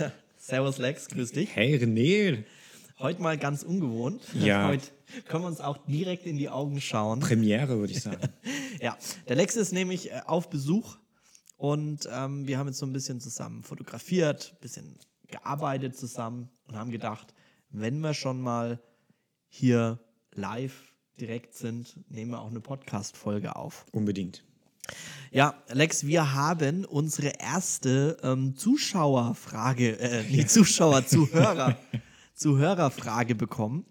Servus 0.38 0.78
Lex, 0.78 1.08
grüß 1.08 1.32
dich. 1.32 1.54
Hey 1.54 1.76
René. 1.76 2.44
Heute 2.98 3.22
mal 3.22 3.38
ganz 3.38 3.62
ungewohnt. 3.62 4.22
Ja. 4.34 4.68
Heute 4.68 4.86
können 5.26 5.44
wir 5.44 5.48
uns 5.48 5.60
auch 5.60 5.78
direkt 5.86 6.26
in 6.26 6.36
die 6.36 6.48
Augen 6.48 6.80
schauen. 6.80 7.20
Premiere, 7.20 7.78
würde 7.78 7.92
ich 7.92 8.02
sagen. 8.02 8.28
Ja, 8.80 8.96
der 9.28 9.36
Lex 9.36 9.56
ist 9.56 9.72
nämlich 9.72 10.10
äh, 10.10 10.22
auf 10.24 10.48
Besuch 10.48 10.96
und 11.58 12.08
ähm, 12.10 12.46
wir 12.46 12.56
haben 12.56 12.68
jetzt 12.68 12.78
so 12.78 12.86
ein 12.86 12.94
bisschen 12.94 13.20
zusammen 13.20 13.62
fotografiert, 13.62 14.54
ein 14.54 14.60
bisschen 14.62 14.98
gearbeitet 15.26 15.98
zusammen 15.98 16.48
und 16.66 16.76
haben 16.76 16.90
gedacht, 16.90 17.34
wenn 17.68 18.00
wir 18.00 18.14
schon 18.14 18.40
mal 18.40 18.80
hier 19.48 19.98
live 20.32 20.94
direkt 21.20 21.54
sind, 21.54 21.94
nehmen 22.10 22.30
wir 22.30 22.40
auch 22.40 22.48
eine 22.48 22.60
Podcast-Folge 22.60 23.54
auf. 23.54 23.84
Unbedingt. 23.92 24.44
Ja, 25.32 25.54
Lex, 25.68 26.04
wir 26.06 26.34
haben 26.34 26.84
unsere 26.84 27.28
erste 27.38 28.16
ähm, 28.24 28.56
Zuschauerfrage, 28.56 29.96
äh, 30.00 30.24
nee, 30.28 30.44
Zuschauer, 30.44 31.06
Zuhörer, 31.06 31.78
Zuhörerfrage 32.34 33.36
bekommen. 33.36 33.86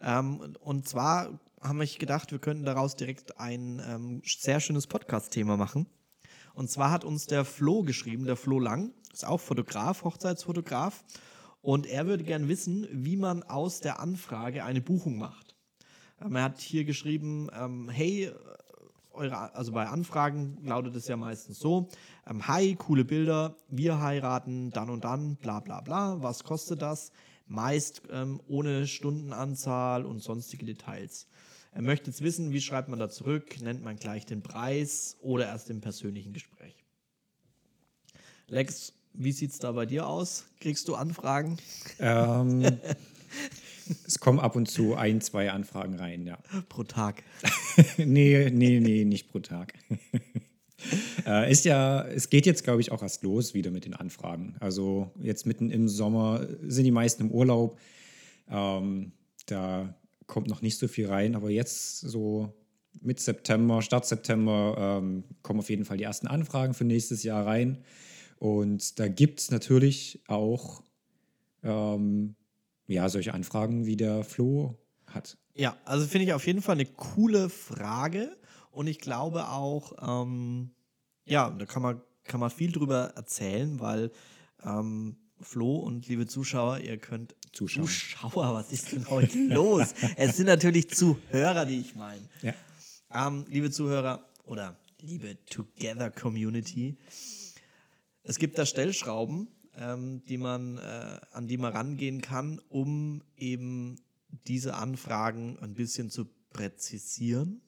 Ähm, 0.00 0.56
und 0.58 0.88
zwar 0.88 1.38
haben 1.62 1.78
wir 1.78 1.86
gedacht, 1.86 2.32
wir 2.32 2.40
könnten 2.40 2.64
daraus 2.64 2.96
direkt 2.96 3.38
ein 3.38 3.80
ähm, 3.88 4.22
sehr 4.26 4.58
schönes 4.58 4.88
Podcast-Thema 4.88 5.56
machen. 5.56 5.86
Und 6.52 6.68
zwar 6.68 6.90
hat 6.90 7.04
uns 7.04 7.26
der 7.26 7.44
Flo 7.44 7.84
geschrieben, 7.84 8.24
der 8.24 8.34
Flo 8.34 8.58
Lang, 8.58 8.92
ist 9.12 9.24
auch 9.24 9.40
Fotograf, 9.40 10.02
Hochzeitsfotograf. 10.02 11.04
Und 11.60 11.86
er 11.86 12.08
würde 12.08 12.24
gern 12.24 12.48
wissen, 12.48 12.88
wie 12.90 13.16
man 13.16 13.44
aus 13.44 13.78
der 13.78 14.00
Anfrage 14.00 14.64
eine 14.64 14.80
Buchung 14.80 15.16
macht. 15.16 15.54
Ähm, 16.20 16.34
er 16.34 16.42
hat 16.42 16.58
hier 16.58 16.84
geschrieben, 16.84 17.50
ähm, 17.56 17.88
hey, 17.88 18.32
eure, 19.16 19.54
also 19.54 19.72
bei 19.72 19.86
Anfragen 19.86 20.58
lautet 20.64 20.94
es 20.94 21.08
ja 21.08 21.16
meistens 21.16 21.58
so: 21.58 21.88
ähm, 22.26 22.46
Hi, 22.46 22.74
coole 22.76 23.04
Bilder, 23.04 23.56
wir 23.68 24.00
heiraten 24.00 24.70
dann 24.70 24.90
und 24.90 25.04
dann, 25.04 25.36
bla 25.36 25.60
bla 25.60 25.80
bla. 25.80 26.22
Was 26.22 26.44
kostet 26.44 26.82
das? 26.82 27.12
Meist 27.46 28.02
ähm, 28.10 28.40
ohne 28.48 28.86
Stundenanzahl 28.86 30.04
und 30.04 30.20
sonstige 30.20 30.66
Details. 30.66 31.28
Er 31.72 31.82
möchte 31.82 32.10
jetzt 32.10 32.22
wissen, 32.22 32.52
wie 32.52 32.60
schreibt 32.60 32.88
man 32.88 32.98
da 32.98 33.10
zurück? 33.10 33.60
Nennt 33.60 33.84
man 33.84 33.96
gleich 33.96 34.24
den 34.24 34.42
Preis 34.42 35.16
oder 35.20 35.46
erst 35.46 35.68
im 35.68 35.80
persönlichen 35.80 36.32
Gespräch? 36.32 36.74
Lex, 38.48 38.94
wie 39.12 39.32
sieht 39.32 39.50
es 39.50 39.58
da 39.58 39.72
bei 39.72 39.86
dir 39.86 40.06
aus? 40.06 40.46
Kriegst 40.60 40.88
du 40.88 40.94
Anfragen? 40.94 41.58
Ähm, 41.98 42.62
es 44.06 44.20
kommen 44.20 44.38
ab 44.38 44.56
und 44.56 44.66
zu 44.66 44.94
ein, 44.94 45.20
zwei 45.20 45.50
Anfragen 45.50 45.94
rein, 45.94 46.26
ja. 46.26 46.38
Pro 46.68 46.84
Tag. 46.84 47.22
nee, 47.96 48.50
nee, 48.50 48.80
nee, 48.80 49.04
nicht 49.04 49.28
pro 49.28 49.38
Tag. 49.38 49.74
äh, 51.26 51.50
ist 51.50 51.64
ja, 51.64 52.06
es 52.06 52.30
geht 52.30 52.46
jetzt, 52.46 52.64
glaube 52.64 52.80
ich, 52.80 52.92
auch 52.92 53.02
erst 53.02 53.22
los 53.22 53.54
wieder 53.54 53.70
mit 53.70 53.84
den 53.84 53.94
Anfragen. 53.94 54.56
Also 54.60 55.10
jetzt 55.20 55.46
mitten 55.46 55.70
im 55.70 55.88
Sommer 55.88 56.46
sind 56.62 56.84
die 56.84 56.90
meisten 56.90 57.24
im 57.24 57.30
Urlaub. 57.30 57.78
Ähm, 58.48 59.12
da 59.46 59.94
kommt 60.26 60.48
noch 60.48 60.62
nicht 60.62 60.78
so 60.78 60.88
viel 60.88 61.06
rein, 61.06 61.34
aber 61.34 61.50
jetzt 61.50 62.00
so 62.00 62.52
mit 63.00 63.20
September, 63.20 63.82
Start 63.82 64.06
September, 64.06 65.00
ähm, 65.00 65.24
kommen 65.42 65.60
auf 65.60 65.70
jeden 65.70 65.84
Fall 65.84 65.98
die 65.98 66.04
ersten 66.04 66.26
Anfragen 66.26 66.74
für 66.74 66.84
nächstes 66.84 67.22
Jahr 67.22 67.46
rein. 67.46 67.78
Und 68.38 68.98
da 68.98 69.08
gibt 69.08 69.40
es 69.40 69.50
natürlich 69.50 70.20
auch 70.26 70.82
ähm, 71.62 72.34
ja, 72.86 73.08
solche 73.08 73.34
Anfragen 73.34 73.86
wie 73.86 73.96
der 73.96 74.24
Flo 74.24 74.78
hat. 75.06 75.38
Ja, 75.54 75.76
also 75.84 76.06
finde 76.06 76.26
ich 76.26 76.32
auf 76.32 76.46
jeden 76.46 76.62
Fall 76.62 76.74
eine 76.74 76.86
coole 76.86 77.48
Frage 77.48 78.36
und 78.70 78.86
ich 78.86 78.98
glaube 78.98 79.48
auch, 79.48 79.92
ähm, 80.02 80.70
ja, 81.24 81.50
da 81.50 81.64
kann 81.66 81.82
man, 81.82 82.00
kann 82.24 82.40
man 82.40 82.50
viel 82.50 82.72
drüber 82.72 83.12
erzählen, 83.16 83.80
weil 83.80 84.10
ähm, 84.62 85.16
Flo 85.40 85.76
und 85.76 86.08
liebe 86.08 86.26
Zuschauer, 86.26 86.78
ihr 86.78 86.98
könnt 86.98 87.34
Zuschauer. 87.52 87.84
Zuschauer, 87.84 88.54
was 88.54 88.72
ist 88.72 88.92
denn 88.92 89.08
heute 89.08 89.38
los? 89.48 89.94
es 90.16 90.36
sind 90.36 90.46
natürlich 90.46 90.90
Zuhörer, 90.90 91.64
die 91.64 91.80
ich 91.80 91.94
meine. 91.94 92.28
Ja. 92.42 92.54
Ähm, 93.12 93.44
liebe 93.48 93.70
Zuhörer 93.70 94.28
oder 94.44 94.76
liebe 95.00 95.38
Together 95.46 96.10
Community, 96.10 96.98
es 98.22 98.38
gibt 98.38 98.58
da 98.58 98.66
Stellschrauben, 98.66 99.48
ähm, 99.76 100.22
die 100.24 100.38
man, 100.38 100.78
äh, 100.78 101.20
an 101.32 101.46
die 101.46 101.58
man 101.58 101.72
rangehen 101.72 102.20
kann, 102.20 102.60
um 102.68 103.22
eben 103.36 103.96
diese 104.46 104.74
Anfragen 104.74 105.58
ein 105.60 105.74
bisschen 105.74 106.10
zu 106.10 106.26
präzisieren, 106.50 107.60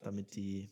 damit 0.00 0.34
die 0.34 0.70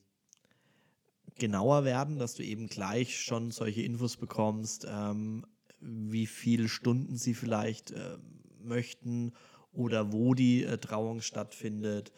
genauer 1.39 1.85
werden, 1.85 2.19
dass 2.19 2.35
du 2.35 2.43
eben 2.43 2.69
gleich 2.69 3.21
schon 3.21 3.51
solche 3.51 3.83
Infos 3.83 4.17
bekommst, 4.17 4.87
ähm, 4.89 5.45
wie 5.81 6.27
viele 6.27 6.69
Stunden 6.69 7.17
sie 7.17 7.35
vielleicht 7.35 7.91
äh, 7.91 8.19
möchten 8.63 9.33
oder 9.73 10.13
wo 10.13 10.35
die 10.35 10.65
äh, 10.65 10.79
Trauung 10.79 11.21
stattfindet. 11.21 12.13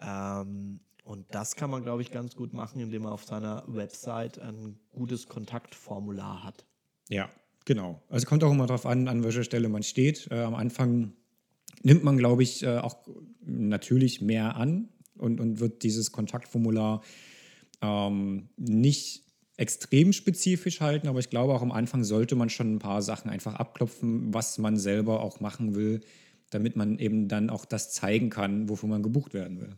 Ähm, 0.00 0.80
und 1.04 1.26
das 1.34 1.54
kann 1.54 1.70
man, 1.70 1.82
glaube 1.82 2.02
ich, 2.02 2.10
ganz 2.10 2.34
gut 2.34 2.52
machen, 2.52 2.80
indem 2.80 3.02
man 3.02 3.12
auf 3.12 3.24
seiner 3.24 3.62
Website 3.68 4.38
ein 4.38 4.78
gutes 4.90 5.28
Kontaktformular 5.28 6.42
hat. 6.42 6.66
Ja, 7.08 7.30
genau. 7.64 8.02
Also 8.08 8.26
kommt 8.26 8.44
auch 8.44 8.52
immer 8.52 8.66
darauf 8.66 8.86
an, 8.86 9.08
an 9.08 9.24
welcher 9.24 9.44
Stelle 9.44 9.68
man 9.68 9.82
steht. 9.82 10.28
Äh, 10.30 10.40
am 10.40 10.54
Anfang 10.54 11.12
nimmt 11.82 12.04
man, 12.04 12.16
glaube 12.18 12.42
ich, 12.42 12.62
äh, 12.62 12.78
auch 12.78 12.96
natürlich 13.44 14.20
mehr 14.20 14.56
an 14.56 14.88
und, 15.16 15.40
und 15.40 15.60
wird 15.60 15.82
dieses 15.82 16.12
Kontaktformular 16.12 17.02
ähm, 17.82 18.48
nicht 18.56 19.24
extrem 19.56 20.12
spezifisch 20.12 20.80
halten, 20.80 21.06
aber 21.06 21.20
ich 21.20 21.30
glaube 21.30 21.54
auch 21.54 21.62
am 21.62 21.70
Anfang 21.70 22.02
sollte 22.02 22.34
man 22.34 22.50
schon 22.50 22.74
ein 22.74 22.78
paar 22.80 23.02
Sachen 23.02 23.30
einfach 23.30 23.54
abklopfen, 23.54 24.34
was 24.34 24.58
man 24.58 24.76
selber 24.76 25.20
auch 25.20 25.40
machen 25.40 25.76
will, 25.76 26.00
damit 26.50 26.74
man 26.76 26.98
eben 26.98 27.28
dann 27.28 27.50
auch 27.50 27.64
das 27.64 27.92
zeigen 27.92 28.30
kann, 28.30 28.68
wofür 28.68 28.88
man 28.88 29.02
gebucht 29.02 29.32
werden 29.32 29.60
will. 29.60 29.76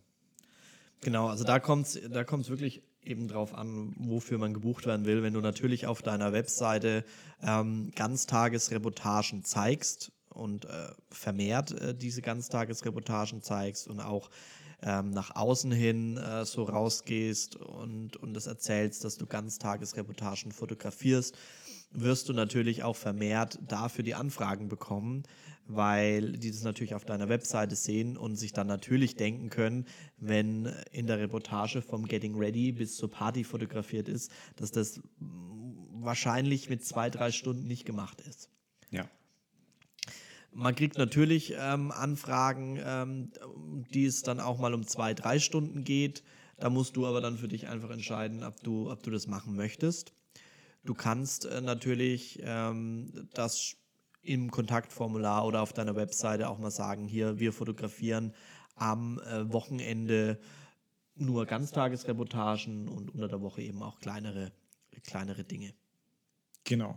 Genau, 1.03 1.29
also 1.29 1.45
da 1.45 1.59
kommt 1.59 1.87
es 1.87 2.01
da 2.11 2.25
kommt's 2.25 2.49
wirklich 2.49 2.83
eben 3.07 3.29
drauf 3.29 3.55
an, 3.55 3.95
wofür 3.99 4.39
man 4.39 4.55
gebucht 4.55 4.87
werden 4.87 5.07
will. 5.07 5.23
Wenn 5.23 5.35
du 5.35 5.41
natürlich 5.41 5.87
auf 5.87 6.03
deiner 6.03 6.33
Webseite 6.33 7.05
ähm, 7.43 7.91
Ganztagesreportagen 7.95 9.45
zeigst 9.45 10.13
und 10.29 10.65
äh, 10.67 10.89
vermehrt 11.11 11.73
äh, 11.73 11.95
diese 11.95 12.23
Ganztagesreportagen 12.23 13.43
zeigst 13.43 13.89
und 13.89 14.01
auch 14.01 14.31
ähm, 14.83 15.11
nach 15.11 15.35
außen 15.35 15.73
hin 15.73 16.17
äh, 16.17 16.45
so 16.45 16.65
rausgehst 16.65 17.57
und, 17.57 18.17
und 18.17 18.35
das 18.35 18.47
erzählst, 18.47 19.05
dass 19.05 19.17
du 19.17 19.27
Ganztagesreportagen 19.27 20.53
fotografierst, 20.53 21.37
wirst 21.97 22.29
du 22.29 22.33
natürlich 22.33 22.83
auch 22.83 22.97
vermehrt 22.97 23.59
dafür 23.67 24.05
die 24.05 24.15
Anfragen 24.15 24.69
bekommen, 24.69 25.25
weil 25.67 26.33
die 26.33 26.51
das 26.51 26.63
natürlich 26.63 26.95
auf 26.95 27.05
deiner 27.05 27.29
Webseite 27.29 27.75
sehen 27.75 28.17
und 28.17 28.37
sich 28.37 28.53
dann 28.53 28.67
natürlich 28.67 29.17
denken 29.17 29.51
können, 29.51 29.87
wenn 30.17 30.67
in 30.93 31.07
der 31.07 31.19
Reportage 31.19 31.83
vom 31.83 32.07
Getting 32.07 32.37
Ready 32.37 32.73
bis 32.73 32.97
zur 32.97 33.11
Party 33.11 33.43
fotografiert 33.45 34.09
ist, 34.09 34.31
dass 34.57 34.71
das 34.71 35.01
wahrscheinlich 35.91 36.71
mit 36.71 36.85
zwei, 36.85 37.11
drei 37.11 37.33
Stunden 37.33 37.67
nicht 37.67 37.85
gemacht 37.85 38.21
ist. 38.21 38.51
Ja. 38.91 39.09
Man 40.53 40.75
kriegt 40.75 40.99
natürlich 40.99 41.55
ähm, 41.59 41.91
Anfragen, 41.91 42.79
ähm, 42.83 43.31
die 43.93 44.07
es 44.07 44.23
dann 44.23 44.41
auch 44.41 44.59
mal 44.59 44.73
um 44.73 44.87
zwei, 44.87 45.15
drei 45.15 45.39
Stunden 45.39 45.85
geht. 45.85 46.23
Da 46.59 46.71
musst 46.71 46.97
du 46.97 47.07
aber 47.07 47.21
dann 47.21 47.37
für 47.37 47.49
dich 47.49 47.69
einfach 47.69 47.91
entscheiden, 47.91 48.43
ob 48.43 48.63
du, 48.63 48.91
ob 48.91 49.03
du 49.03 49.11
das 49.11 49.27
machen 49.27 49.57
möchtest. 49.57 50.15
Du 50.87 50.95
kannst 50.95 51.45
äh, 51.45 51.61
natürlich 51.61 52.41
ähm, 52.43 53.29
das 53.35 53.77
im 54.23 54.51
Kontaktformular 54.51 55.45
oder 55.45 55.63
auf 55.63 55.73
deiner 55.73 55.97
Webseite 55.97 56.49
auch 56.49 56.59
mal 56.59 56.71
sagen, 56.71 57.07
hier, 57.07 57.39
wir 57.39 57.53
fotografieren 57.53 58.33
am 58.77 59.19
äh, 59.21 59.53
Wochenende 59.53 60.39
nur 61.17 61.47
Ganztagesreportagen 61.47 62.89
und 62.89 63.11
unter 63.11 63.29
der 63.29 63.41
Woche 63.41 63.63
eben 63.63 63.83
auch 63.83 63.99
kleinere, 63.99 64.53
kleinere 65.05 65.45
Dinge. 65.45 65.75
Genau. 66.65 66.97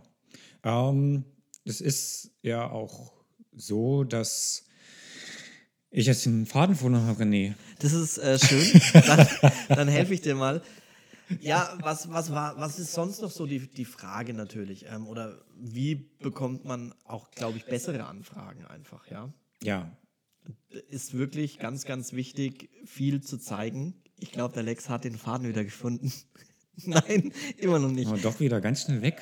Ähm, 0.62 1.24
es 1.64 1.80
ist 1.80 2.32
ja 2.42 2.70
auch 2.70 3.12
so, 3.52 4.04
dass 4.04 4.66
ich 5.90 6.06
jetzt 6.06 6.26
den 6.26 6.46
Faden 6.46 6.76
vorne 6.76 7.02
habe, 7.02 7.24
René. 7.24 7.54
Das 7.80 7.92
ist 7.92 8.18
äh, 8.18 8.38
schön. 8.38 8.80
Dann, 8.92 9.26
dann 9.68 9.88
helfe 9.88 10.14
ich 10.14 10.20
dir 10.20 10.36
mal. 10.36 10.62
Ja, 11.40 11.78
was, 11.80 12.10
was, 12.10 12.32
war, 12.32 12.58
was 12.58 12.78
ist 12.78 12.92
sonst 12.92 13.22
noch 13.22 13.30
so 13.30 13.46
die, 13.46 13.68
die 13.68 13.84
Frage 13.84 14.34
natürlich? 14.34 14.86
Ähm, 14.86 15.06
oder 15.06 15.40
wie 15.56 15.94
bekommt 15.94 16.64
man 16.64 16.94
auch, 17.04 17.30
glaube 17.30 17.56
ich, 17.58 17.64
bessere 17.66 18.06
Anfragen 18.06 18.64
einfach, 18.66 19.06
ja? 19.08 19.32
Ja. 19.62 19.96
Ist 20.88 21.14
wirklich 21.14 21.58
ganz, 21.58 21.84
ganz 21.84 22.12
wichtig, 22.12 22.70
viel 22.84 23.22
zu 23.22 23.38
zeigen. 23.38 23.94
Ich 24.18 24.32
glaube, 24.32 24.54
der 24.54 24.62
Lex 24.62 24.88
hat 24.88 25.04
den 25.04 25.16
Faden 25.16 25.48
wieder 25.48 25.64
gefunden. 25.64 26.12
Nein, 26.86 27.32
immer 27.56 27.78
noch 27.78 27.90
nicht. 27.90 28.08
Aber 28.08 28.18
doch 28.18 28.40
wieder 28.40 28.60
ganz 28.60 28.82
schnell 28.82 29.02
weg. 29.02 29.20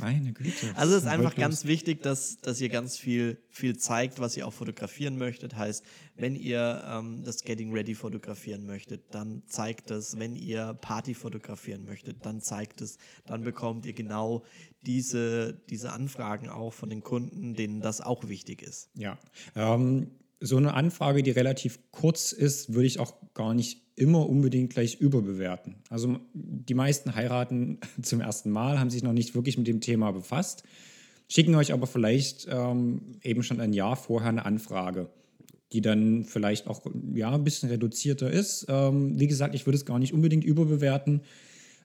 Meine 0.00 0.32
Güte. 0.32 0.74
Also 0.74 0.94
es 0.94 1.02
ist 1.02 1.08
einfach 1.08 1.34
ganz 1.34 1.64
wichtig, 1.64 2.02
dass, 2.02 2.38
dass 2.38 2.60
ihr 2.60 2.68
ganz 2.68 2.96
viel, 2.96 3.38
viel 3.50 3.76
zeigt, 3.76 4.20
was 4.20 4.36
ihr 4.36 4.46
auch 4.46 4.52
fotografieren 4.52 5.16
möchtet. 5.16 5.56
Heißt, 5.56 5.84
wenn 6.16 6.36
ihr 6.36 6.84
ähm, 6.86 7.22
das 7.24 7.42
Getting 7.42 7.72
Ready 7.72 7.94
fotografieren 7.94 8.66
möchtet, 8.66 9.14
dann 9.14 9.42
zeigt 9.46 9.90
es. 9.90 10.18
Wenn 10.18 10.36
ihr 10.36 10.74
Party 10.74 11.14
fotografieren 11.14 11.84
möchtet, 11.84 12.24
dann 12.24 12.40
zeigt 12.40 12.80
es. 12.80 12.98
Dann 13.26 13.42
bekommt 13.42 13.86
ihr 13.86 13.92
genau 13.92 14.44
diese, 14.82 15.54
diese 15.70 15.92
Anfragen 15.92 16.48
auch 16.48 16.72
von 16.72 16.90
den 16.90 17.02
Kunden, 17.02 17.54
denen 17.54 17.80
das 17.80 18.00
auch 18.00 18.28
wichtig 18.28 18.62
ist. 18.62 18.90
Ja. 18.94 19.18
Ähm, 19.56 20.10
so 20.46 20.58
eine 20.58 20.74
Anfrage, 20.74 21.22
die 21.22 21.30
relativ 21.30 21.78
kurz 21.90 22.32
ist, 22.32 22.74
würde 22.74 22.86
ich 22.86 22.98
auch 23.00 23.14
gar 23.32 23.54
nicht 23.54 23.80
immer 23.96 24.28
unbedingt 24.28 24.70
gleich 24.70 25.00
überbewerten. 25.00 25.76
Also 25.88 26.18
die 26.34 26.74
meisten 26.74 27.14
heiraten 27.14 27.78
zum 28.02 28.20
ersten 28.20 28.50
Mal, 28.50 28.78
haben 28.78 28.90
sich 28.90 29.02
noch 29.02 29.12
nicht 29.12 29.34
wirklich 29.34 29.56
mit 29.56 29.66
dem 29.66 29.80
Thema 29.80 30.10
befasst, 30.12 30.64
schicken 31.28 31.54
euch 31.54 31.72
aber 31.72 31.86
vielleicht 31.86 32.46
ähm, 32.50 33.16
eben 33.22 33.42
schon 33.42 33.60
ein 33.60 33.72
Jahr 33.72 33.96
vorher 33.96 34.28
eine 34.28 34.44
Anfrage, 34.44 35.08
die 35.72 35.80
dann 35.80 36.24
vielleicht 36.24 36.66
auch 36.66 36.82
ja, 37.14 37.32
ein 37.32 37.44
bisschen 37.44 37.70
reduzierter 37.70 38.30
ist. 38.30 38.66
Ähm, 38.68 39.18
wie 39.18 39.26
gesagt, 39.26 39.54
ich 39.54 39.66
würde 39.66 39.76
es 39.76 39.86
gar 39.86 39.98
nicht 39.98 40.12
unbedingt 40.12 40.44
überbewerten. 40.44 41.22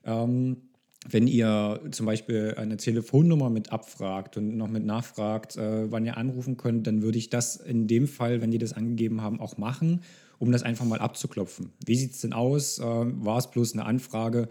Ähm, 0.04 0.58
wenn 1.08 1.26
ihr 1.26 1.80
zum 1.90 2.06
Beispiel 2.06 2.54
eine 2.58 2.76
Telefonnummer 2.76 3.48
mit 3.48 3.72
abfragt 3.72 4.36
und 4.36 4.56
noch 4.56 4.68
mit 4.68 4.84
nachfragt, 4.84 5.56
äh, 5.56 5.90
wann 5.90 6.04
ihr 6.04 6.16
anrufen 6.16 6.56
könnt, 6.56 6.86
dann 6.86 7.02
würde 7.02 7.18
ich 7.18 7.30
das 7.30 7.56
in 7.56 7.86
dem 7.86 8.06
Fall, 8.06 8.42
wenn 8.42 8.50
die 8.50 8.58
das 8.58 8.74
angegeben 8.74 9.22
haben, 9.22 9.40
auch 9.40 9.56
machen, 9.56 10.02
um 10.38 10.52
das 10.52 10.62
einfach 10.62 10.84
mal 10.84 10.98
abzuklopfen. 10.98 11.70
Wie 11.84 11.96
sieht 11.96 12.12
es 12.12 12.20
denn 12.20 12.34
aus? 12.34 12.78
Äh, 12.78 12.84
war 12.84 13.38
es 13.38 13.50
bloß 13.50 13.72
eine 13.72 13.86
Anfrage, 13.86 14.48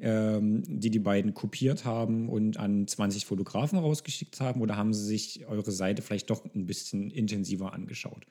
ähm, 0.00 0.62
die 0.66 0.90
die 0.90 1.00
beiden 1.00 1.34
kopiert 1.34 1.84
haben 1.84 2.28
und 2.28 2.58
an 2.58 2.86
20 2.86 3.26
Fotografen 3.26 3.78
rausgeschickt 3.78 4.40
haben 4.40 4.60
oder 4.60 4.76
haben 4.76 4.94
sie 4.94 5.04
sich 5.04 5.46
eure 5.48 5.72
Seite 5.72 6.02
vielleicht 6.02 6.30
doch 6.30 6.44
ein 6.54 6.66
bisschen 6.66 7.10
intensiver 7.10 7.72
angeschaut? 7.72 8.24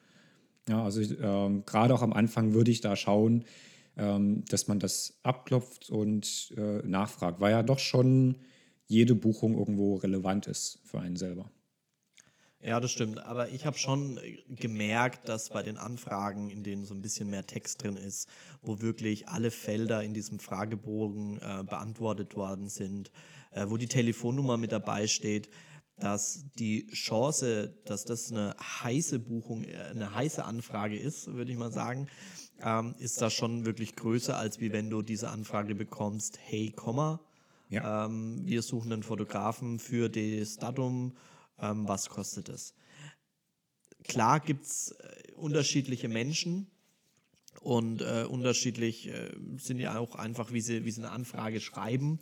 Ja, 0.69 0.83
also 0.83 1.01
ähm, 1.01 1.63
gerade 1.65 1.93
auch 1.93 2.01
am 2.01 2.13
Anfang 2.13 2.53
würde 2.53 2.71
ich 2.71 2.79
da 2.79 2.95
schauen, 2.95 3.43
ähm, 3.97 4.45
dass 4.45 4.67
man 4.67 4.79
das 4.79 5.19
abklopft 5.23 5.89
und 5.89 6.53
äh, 6.55 6.85
nachfragt, 6.87 7.39
weil 7.39 7.51
ja 7.51 7.63
doch 7.63 7.79
schon 7.79 8.37
jede 8.85 9.15
Buchung 9.15 9.57
irgendwo 9.57 9.95
relevant 9.95 10.47
ist 10.47 10.79
für 10.85 10.99
einen 10.99 11.17
selber. 11.17 11.51
Ja, 12.59 12.79
das 12.79 12.91
stimmt. 12.91 13.19
Aber 13.19 13.49
ich 13.49 13.65
habe 13.65 13.77
schon 13.77 14.17
äh, 14.17 14.37
gemerkt, 14.49 15.29
dass 15.29 15.49
bei 15.49 15.61
den 15.61 15.77
Anfragen, 15.77 16.49
in 16.49 16.63
denen 16.63 16.85
so 16.85 16.93
ein 16.93 17.01
bisschen 17.01 17.29
mehr 17.29 17.45
Text 17.45 17.83
drin 17.83 17.97
ist, 17.97 18.27
wo 18.61 18.81
wirklich 18.81 19.27
alle 19.27 19.51
Felder 19.51 20.03
in 20.03 20.13
diesem 20.13 20.39
Fragebogen 20.39 21.37
äh, 21.37 21.63
beantwortet 21.63 22.35
worden 22.35 22.67
sind, 22.67 23.11
äh, 23.51 23.65
wo 23.67 23.77
die 23.77 23.87
Telefonnummer 23.87 24.57
mit 24.57 24.71
dabei 24.71 25.07
steht, 25.07 25.49
dass 25.99 26.45
die 26.59 26.87
Chance, 26.87 27.75
dass 27.85 28.05
das 28.05 28.31
eine 28.31 28.55
heiße 28.59 29.19
Buchung, 29.19 29.63
äh, 29.63 29.77
eine 29.91 30.13
heiße 30.13 30.43
Anfrage 30.43 30.97
ist, 30.97 31.27
würde 31.27 31.51
ich 31.51 31.57
mal 31.57 31.71
sagen, 31.71 32.07
ähm, 32.63 32.95
ist 32.99 33.21
da 33.21 33.29
schon 33.29 33.65
wirklich 33.65 33.95
größer, 33.95 34.37
als 34.37 34.59
wie 34.59 34.71
wenn 34.71 34.89
du 34.89 35.01
diese 35.01 35.29
Anfrage 35.29 35.75
bekommst, 35.75 36.39
hey, 36.41 36.71
Komma, 36.71 37.19
Ja. 37.69 38.05
ähm, 38.05 38.41
wir 38.45 38.61
suchen 38.61 38.91
einen 38.93 39.03
Fotografen 39.03 39.79
für 39.79 40.09
das 40.09 40.57
Datum, 40.57 41.15
ähm, 41.59 41.87
was 41.87 42.09
kostet 42.09 42.49
es? 42.49 42.73
Klar 44.07 44.39
gibt 44.39 44.65
es 44.65 44.91
äh, 44.91 45.33
unterschiedliche 45.33 46.07
Menschen 46.07 46.67
und 47.61 48.01
äh, 48.01 48.25
unterschiedlich 48.29 49.07
äh, 49.09 49.31
sind 49.57 49.79
ja 49.79 49.97
auch 49.97 50.15
einfach, 50.15 50.51
wie 50.53 50.61
sie, 50.61 50.85
wie 50.85 50.91
sie 50.91 51.01
eine 51.01 51.11
Anfrage 51.11 51.59
schreiben. 51.59 52.19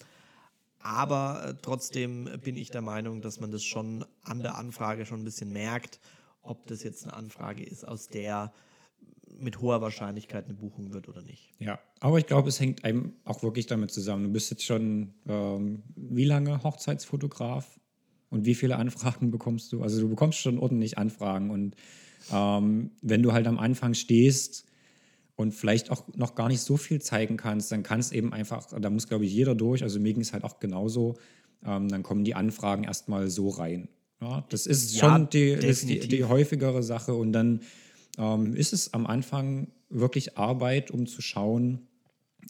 Aber 0.79 1.45
äh, 1.45 1.55
trotzdem 1.61 2.29
bin 2.43 2.55
ich 2.57 2.69
der 2.69 2.81
Meinung, 2.81 3.21
dass 3.21 3.39
man 3.39 3.51
das 3.51 3.63
schon 3.63 4.05
an 4.23 4.39
der 4.41 4.55
Anfrage 4.55 5.05
schon 5.05 5.21
ein 5.21 5.25
bisschen 5.25 5.51
merkt, 5.51 5.99
ob 6.41 6.67
das 6.67 6.83
jetzt 6.83 7.03
eine 7.03 7.13
Anfrage 7.13 7.63
ist, 7.63 7.87
aus 7.87 8.07
der 8.07 8.53
mit 9.39 9.61
hoher 9.61 9.81
Wahrscheinlichkeit 9.81 10.45
eine 10.45 10.53
Buchung 10.53 10.93
wird 10.93 11.07
oder 11.09 11.21
nicht. 11.21 11.51
Ja, 11.59 11.79
aber 11.99 12.17
ich 12.19 12.25
glaube, 12.25 12.49
es 12.49 12.59
hängt 12.59 12.83
einem 12.83 13.13
auch 13.23 13.43
wirklich 13.43 13.67
damit 13.67 13.91
zusammen. 13.91 14.23
Du 14.25 14.31
bist 14.31 14.49
jetzt 14.51 14.63
schon 14.63 15.13
ähm, 15.27 15.83
wie 15.95 16.25
lange 16.25 16.63
Hochzeitsfotograf 16.63 17.79
und 18.29 18.45
wie 18.45 18.55
viele 18.55 18.77
Anfragen 18.77 19.31
bekommst 19.31 19.71
du? 19.71 19.81
Also 19.83 20.01
du 20.01 20.09
bekommst 20.09 20.39
schon 20.39 20.57
ordentlich 20.59 20.97
Anfragen 20.97 21.49
und 21.51 21.75
ähm, 22.31 22.91
wenn 23.01 23.21
du 23.23 23.33
halt 23.33 23.47
am 23.47 23.59
Anfang 23.59 23.93
stehst 23.93 24.65
und 25.35 25.53
vielleicht 25.53 25.91
auch 25.91 26.07
noch 26.15 26.35
gar 26.35 26.47
nicht 26.47 26.61
so 26.61 26.77
viel 26.77 27.01
zeigen 27.01 27.37
kannst, 27.37 27.71
dann 27.71 27.83
kannst 27.83 28.13
eben 28.13 28.33
einfach, 28.33 28.67
da 28.79 28.89
muss 28.89 29.07
glaube 29.07 29.25
ich 29.25 29.33
jeder 29.33 29.53
durch, 29.55 29.83
also 29.83 29.99
mir 29.99 30.13
ging 30.13 30.21
es 30.21 30.33
halt 30.33 30.43
auch 30.43 30.59
genauso, 30.59 31.15
ähm, 31.65 31.89
dann 31.89 32.03
kommen 32.03 32.23
die 32.23 32.35
Anfragen 32.35 32.83
erstmal 32.83 33.29
so 33.29 33.49
rein. 33.49 33.89
Ja, 34.21 34.45
das 34.49 34.65
ist 34.65 34.95
Ja, 34.95 35.09
schon 35.09 35.29
die, 35.29 35.55
die, 35.57 36.07
die 36.07 36.23
häufigere 36.23 36.81
Sache 36.83 37.13
und 37.13 37.33
dann 37.33 37.59
ähm, 38.17 38.55
ist 38.55 38.73
es 38.73 38.93
am 38.93 39.05
Anfang 39.05 39.67
wirklich 39.89 40.37
Arbeit, 40.37 40.91
um 40.91 41.07
zu 41.07 41.21
schauen, 41.21 41.87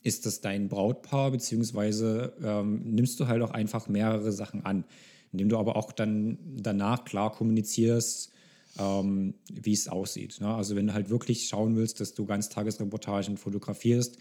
ist 0.03 0.25
das 0.25 0.41
dein 0.41 0.67
Brautpaar, 0.67 1.31
beziehungsweise 1.31 2.33
ähm, 2.43 2.81
nimmst 2.83 3.19
du 3.19 3.27
halt 3.27 3.41
auch 3.41 3.51
einfach 3.51 3.87
mehrere 3.87 4.31
Sachen 4.31 4.65
an, 4.65 4.85
indem 5.31 5.49
du 5.49 5.57
aber 5.57 5.75
auch 5.75 5.91
dann 5.91 6.37
danach 6.43 7.05
klar 7.05 7.31
kommunizierst, 7.31 8.31
ähm, 8.77 9.35
wie 9.51 9.73
es 9.73 9.87
aussieht. 9.87 10.39
Ne? 10.41 10.53
Also 10.53 10.75
wenn 10.75 10.87
du 10.87 10.93
halt 10.93 11.09
wirklich 11.09 11.47
schauen 11.47 11.75
willst, 11.75 11.99
dass 11.99 12.13
du 12.13 12.25
Ganztagesreportagen 12.25 13.37
fotografierst 13.37 14.17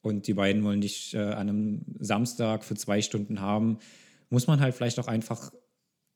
und 0.00 0.26
die 0.26 0.34
beiden 0.34 0.64
wollen 0.64 0.80
dich 0.80 1.14
äh, 1.14 1.18
an 1.18 1.48
einem 1.48 1.82
Samstag 2.00 2.64
für 2.64 2.74
zwei 2.74 3.02
Stunden 3.02 3.40
haben, 3.40 3.78
muss 4.30 4.46
man 4.46 4.60
halt 4.60 4.74
vielleicht 4.74 4.98
auch 4.98 5.08
einfach 5.08 5.52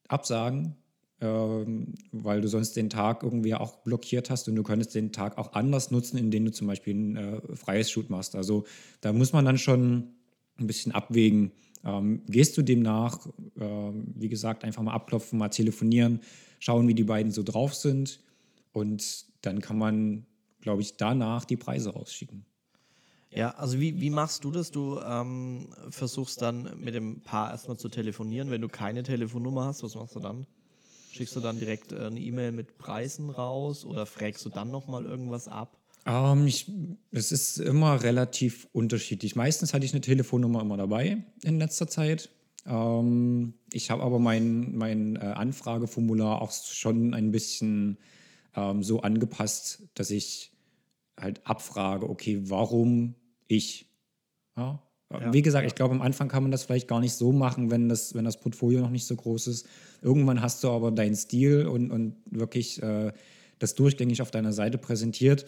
absagen, 0.08 0.76
weil 1.18 2.40
du 2.42 2.48
sonst 2.48 2.76
den 2.76 2.90
Tag 2.90 3.22
irgendwie 3.22 3.54
auch 3.54 3.78
blockiert 3.78 4.28
hast 4.28 4.48
und 4.48 4.56
du 4.56 4.62
könntest 4.62 4.94
den 4.94 5.12
Tag 5.12 5.38
auch 5.38 5.54
anders 5.54 5.90
nutzen, 5.90 6.18
indem 6.18 6.44
du 6.44 6.52
zum 6.52 6.66
Beispiel 6.66 6.94
ein 6.94 7.16
äh, 7.16 7.56
freies 7.56 7.90
Shoot 7.90 8.10
machst. 8.10 8.36
Also 8.36 8.64
da 9.00 9.12
muss 9.12 9.32
man 9.32 9.44
dann 9.44 9.56
schon 9.56 10.10
ein 10.58 10.66
bisschen 10.66 10.92
abwägen. 10.92 11.52
Ähm, 11.84 12.22
gehst 12.26 12.58
du 12.58 12.62
dem 12.62 12.82
nach? 12.82 13.26
Ähm, 13.58 14.12
wie 14.14 14.28
gesagt, 14.28 14.64
einfach 14.64 14.82
mal 14.82 14.92
abklopfen, 14.92 15.38
mal 15.38 15.48
telefonieren, 15.48 16.20
schauen, 16.58 16.86
wie 16.88 16.94
die 16.94 17.04
beiden 17.04 17.32
so 17.32 17.42
drauf 17.42 17.74
sind 17.74 18.20
und 18.72 19.24
dann 19.40 19.60
kann 19.60 19.78
man, 19.78 20.26
glaube 20.60 20.82
ich, 20.82 20.96
danach 20.98 21.44
die 21.44 21.56
Preise 21.56 21.90
rausschicken. 21.90 22.44
Ja, 23.30 23.50
also 23.50 23.80
wie, 23.80 24.00
wie 24.00 24.10
machst 24.10 24.44
du 24.44 24.50
das? 24.50 24.70
Du 24.70 24.98
ähm, 24.98 25.68
versuchst 25.90 26.40
dann 26.42 26.78
mit 26.78 26.94
dem 26.94 27.20
Paar 27.20 27.50
erstmal 27.50 27.76
zu 27.76 27.88
telefonieren. 27.88 28.50
Wenn 28.50 28.62
du 28.62 28.68
keine 28.68 29.02
Telefonnummer 29.02 29.64
hast, 29.64 29.82
was 29.82 29.94
machst 29.94 30.14
du 30.14 30.20
dann? 30.20 30.46
Schickst 31.16 31.34
du 31.34 31.40
dann 31.40 31.58
direkt 31.58 31.92
äh, 31.92 32.06
eine 32.06 32.20
E-Mail 32.20 32.52
mit 32.52 32.76
Preisen 32.76 33.30
raus 33.30 33.84
oder 33.84 34.04
fragst 34.04 34.44
du 34.44 34.50
dann 34.50 34.70
nochmal 34.70 35.06
irgendwas 35.06 35.48
ab? 35.48 35.78
Ähm, 36.04 36.46
ich, 36.46 36.70
es 37.10 37.32
ist 37.32 37.58
immer 37.58 38.02
relativ 38.02 38.68
unterschiedlich. 38.72 39.34
Meistens 39.34 39.72
hatte 39.72 39.86
ich 39.86 39.92
eine 39.92 40.02
Telefonnummer 40.02 40.60
immer 40.60 40.76
dabei 40.76 41.24
in 41.42 41.58
letzter 41.58 41.88
Zeit. 41.88 42.30
Ähm, 42.66 43.54
ich 43.72 43.90
habe 43.90 44.02
aber 44.02 44.18
mein, 44.18 44.76
mein 44.76 45.16
äh, 45.16 45.20
Anfrageformular 45.20 46.42
auch 46.42 46.52
schon 46.52 47.14
ein 47.14 47.30
bisschen 47.30 47.96
ähm, 48.54 48.82
so 48.82 49.00
angepasst, 49.00 49.88
dass 49.94 50.10
ich 50.10 50.52
halt 51.18 51.46
abfrage, 51.46 52.08
okay, 52.10 52.40
warum 52.44 53.14
ich? 53.46 53.86
Ja? 54.56 54.82
Ja. 55.12 55.32
Wie 55.32 55.42
gesagt, 55.42 55.66
ich 55.66 55.74
glaube, 55.74 55.94
am 55.94 56.02
Anfang 56.02 56.28
kann 56.28 56.42
man 56.42 56.50
das 56.50 56.64
vielleicht 56.64 56.88
gar 56.88 57.00
nicht 57.00 57.12
so 57.12 57.30
machen, 57.30 57.70
wenn 57.70 57.88
das, 57.88 58.14
wenn 58.14 58.24
das 58.24 58.40
Portfolio 58.40 58.80
noch 58.80 58.90
nicht 58.90 59.06
so 59.06 59.14
groß 59.14 59.46
ist. 59.46 59.66
Irgendwann 60.02 60.40
hast 60.42 60.64
du 60.64 60.70
aber 60.70 60.90
deinen 60.90 61.14
Stil 61.14 61.66
und, 61.66 61.90
und 61.90 62.16
wirklich 62.28 62.82
äh, 62.82 63.12
das 63.58 63.74
durchgängig 63.74 64.20
auf 64.20 64.30
deiner 64.30 64.52
Seite 64.52 64.78
präsentiert. 64.78 65.46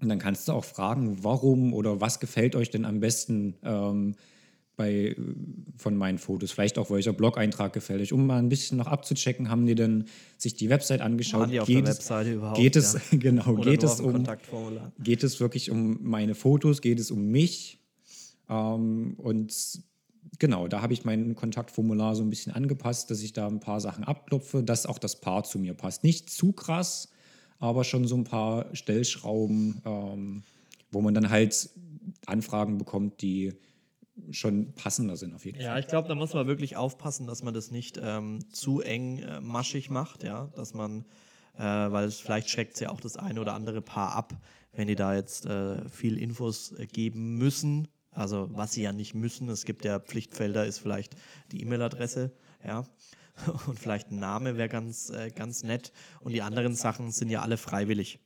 Und 0.00 0.08
dann 0.08 0.18
kannst 0.18 0.48
du 0.48 0.52
auch 0.52 0.64
fragen, 0.64 1.22
warum 1.22 1.74
oder 1.74 2.00
was 2.00 2.18
gefällt 2.18 2.56
euch 2.56 2.70
denn 2.70 2.84
am 2.84 2.98
besten 2.98 3.54
ähm, 3.62 4.16
bei, 4.74 5.14
von 5.76 5.96
meinen 5.96 6.18
Fotos? 6.18 6.50
Vielleicht 6.50 6.76
auch 6.76 6.90
welcher 6.90 7.12
Blog-Eintrag 7.12 7.72
gefällt 7.72 8.00
euch, 8.02 8.12
um 8.12 8.26
mal 8.26 8.40
ein 8.40 8.48
bisschen 8.48 8.78
noch 8.78 8.88
abzuchecken, 8.88 9.48
haben 9.48 9.64
die 9.64 9.76
denn 9.76 10.06
sich 10.38 10.56
die 10.56 10.68
Website 10.70 11.02
angeschaut? 11.02 11.42
Waren 11.42 11.50
die 11.52 11.60
auf 11.60 11.68
geht 11.68 11.86
der 11.86 11.92
es, 11.92 11.98
Webseite 11.98 12.32
überhaupt? 12.32 12.58
Geht 12.58 12.74
es, 12.74 12.94
ja. 12.94 13.00
genau, 13.12 13.52
Oder 13.52 13.70
geht 13.70 13.84
es 13.84 14.00
um, 14.00 14.26
geht 14.98 15.22
es 15.22 15.38
wirklich 15.38 15.70
um 15.70 15.98
meine 16.02 16.34
Fotos, 16.34 16.80
geht 16.80 16.98
es 16.98 17.12
um 17.12 17.28
mich? 17.28 17.78
Ähm, 18.48 19.14
und 19.18 19.82
genau, 20.38 20.68
da 20.68 20.82
habe 20.82 20.92
ich 20.92 21.04
mein 21.04 21.34
Kontaktformular 21.34 22.14
so 22.16 22.22
ein 22.22 22.30
bisschen 22.30 22.52
angepasst, 22.52 23.10
dass 23.10 23.22
ich 23.22 23.32
da 23.32 23.46
ein 23.46 23.60
paar 23.60 23.80
Sachen 23.80 24.04
abklopfe, 24.04 24.62
dass 24.62 24.86
auch 24.86 24.98
das 24.98 25.20
Paar 25.20 25.44
zu 25.44 25.58
mir 25.58 25.74
passt. 25.74 26.04
Nicht 26.04 26.30
zu 26.30 26.52
krass, 26.52 27.10
aber 27.58 27.84
schon 27.84 28.06
so 28.06 28.16
ein 28.16 28.24
paar 28.24 28.74
Stellschrauben, 28.74 29.82
ähm, 29.84 30.42
wo 30.90 31.00
man 31.00 31.14
dann 31.14 31.30
halt 31.30 31.70
Anfragen 32.26 32.78
bekommt, 32.78 33.22
die 33.22 33.54
schon 34.30 34.72
passender 34.74 35.16
sind 35.16 35.34
auf 35.34 35.44
jeden 35.44 35.58
Fall. 35.58 35.66
Ja, 35.66 35.78
ich 35.78 35.86
glaube, 35.86 36.08
da 36.08 36.14
muss 36.14 36.34
man 36.34 36.46
wirklich 36.46 36.76
aufpassen, 36.76 37.26
dass 37.26 37.42
man 37.42 37.54
das 37.54 37.70
nicht 37.70 37.98
ähm, 38.02 38.40
zu 38.50 38.80
eng 38.80 39.18
äh, 39.18 39.40
maschig 39.40 39.90
macht, 39.90 40.22
ja, 40.22 40.50
dass 40.54 40.74
man, 40.74 41.04
äh, 41.56 41.62
weil 41.62 42.06
es, 42.06 42.20
vielleicht 42.20 42.50
schreckt 42.50 42.78
ja 42.80 42.90
auch 42.90 43.00
das 43.00 43.16
eine 43.16 43.40
oder 43.40 43.54
andere 43.54 43.80
Paar 43.80 44.14
ab, 44.14 44.34
wenn 44.72 44.88
die 44.88 44.96
da 44.96 45.14
jetzt 45.14 45.46
äh, 45.46 45.88
viel 45.88 46.18
Infos 46.18 46.72
äh, 46.72 46.86
geben 46.86 47.36
müssen, 47.36 47.88
Also 48.12 48.48
was 48.52 48.72
sie 48.72 48.82
ja 48.82 48.92
nicht 48.92 49.14
müssen, 49.14 49.48
es 49.48 49.64
gibt 49.64 49.84
ja 49.84 49.98
Pflichtfelder, 49.98 50.66
ist 50.66 50.78
vielleicht 50.78 51.16
die 51.50 51.62
E-Mail-Adresse, 51.62 52.32
ja. 52.64 52.84
Und 53.66 53.78
vielleicht 53.78 54.10
ein 54.10 54.18
Name 54.18 54.56
wäre 54.58 54.68
ganz, 54.68 55.08
äh, 55.08 55.30
ganz 55.30 55.62
nett. 55.62 55.92
Und 56.20 56.32
die 56.32 56.42
anderen 56.42 56.74
Sachen 56.74 57.10
sind 57.10 57.30
ja 57.30 57.40
alle 57.40 57.56
freiwillig. 57.56 58.20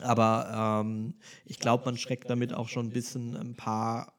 Aber 0.00 0.82
ähm, 0.84 1.14
ich 1.44 1.58
glaube, 1.58 1.84
man 1.84 1.96
schreckt 1.96 2.28
damit 2.28 2.52
auch 2.52 2.68
schon 2.68 2.86
ein 2.86 2.92
bisschen 2.92 3.36
ein 3.36 3.54
paar 3.54 4.12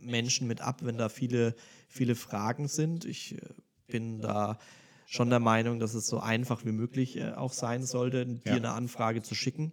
Menschen 0.00 0.46
mit 0.46 0.60
ab, 0.60 0.80
wenn 0.82 0.98
da 0.98 1.08
viele, 1.08 1.54
viele 1.88 2.14
Fragen 2.14 2.68
sind. 2.68 3.04
Ich 3.04 3.34
äh, 3.34 3.40
bin 3.86 4.20
da 4.20 4.58
schon 5.06 5.30
der 5.30 5.40
Meinung, 5.40 5.78
dass 5.78 5.94
es 5.94 6.06
so 6.06 6.18
einfach 6.18 6.64
wie 6.64 6.72
möglich 6.72 7.16
äh, 7.16 7.32
auch 7.32 7.52
sein 7.52 7.84
sollte, 7.84 8.26
dir 8.26 8.40
ja. 8.44 8.54
eine 8.54 8.72
Anfrage 8.72 9.22
zu 9.22 9.34
schicken. 9.34 9.72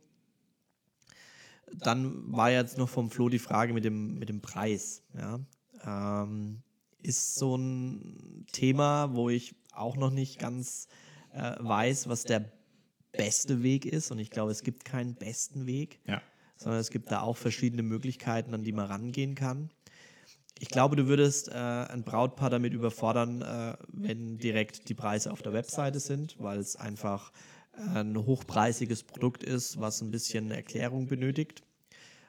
Dann 1.79 2.31
war 2.31 2.51
jetzt 2.51 2.77
noch 2.77 2.89
vom 2.89 3.09
Flo 3.09 3.29
die 3.29 3.39
Frage 3.39 3.73
mit 3.73 3.85
dem, 3.85 4.19
mit 4.19 4.29
dem 4.29 4.41
Preis. 4.41 5.03
Ja. 5.17 5.39
Ähm, 5.85 6.61
ist 7.01 7.35
so 7.35 7.55
ein 7.55 8.45
Thema, 8.51 9.13
wo 9.13 9.29
ich 9.29 9.55
auch 9.73 9.97
noch 9.97 10.11
nicht 10.11 10.39
ganz 10.39 10.87
äh, 11.33 11.55
weiß, 11.59 12.07
was 12.07 12.23
der 12.23 12.51
beste 13.11 13.63
Weg 13.63 13.85
ist. 13.85 14.11
Und 14.11 14.19
ich 14.19 14.29
glaube, 14.29 14.51
es 14.51 14.63
gibt 14.63 14.85
keinen 14.85 15.15
besten 15.15 15.65
Weg, 15.65 15.99
ja. 16.07 16.21
sondern 16.55 16.79
es 16.79 16.89
gibt 16.89 17.11
da 17.11 17.21
auch 17.21 17.37
verschiedene 17.37 17.83
Möglichkeiten, 17.83 18.53
an 18.53 18.63
die 18.63 18.71
man 18.71 18.85
rangehen 18.85 19.35
kann. 19.35 19.69
Ich 20.59 20.69
glaube, 20.69 20.95
du 20.95 21.07
würdest 21.07 21.49
äh, 21.49 21.53
ein 21.53 22.03
Brautpaar 22.03 22.49
damit 22.49 22.73
überfordern, 22.73 23.41
äh, 23.41 23.75
wenn 23.87 24.37
direkt 24.37 24.87
die 24.87 24.93
Preise 24.93 25.31
auf 25.31 25.41
der 25.41 25.53
Webseite 25.53 25.99
sind, 25.99 26.35
weil 26.39 26.59
es 26.59 26.75
einfach 26.75 27.31
ein 27.73 28.17
hochpreisiges 28.17 29.03
Produkt 29.03 29.43
ist, 29.43 29.79
was 29.79 30.01
ein 30.01 30.11
bisschen 30.11 30.51
Erklärung 30.51 31.07
benötigt. 31.07 31.63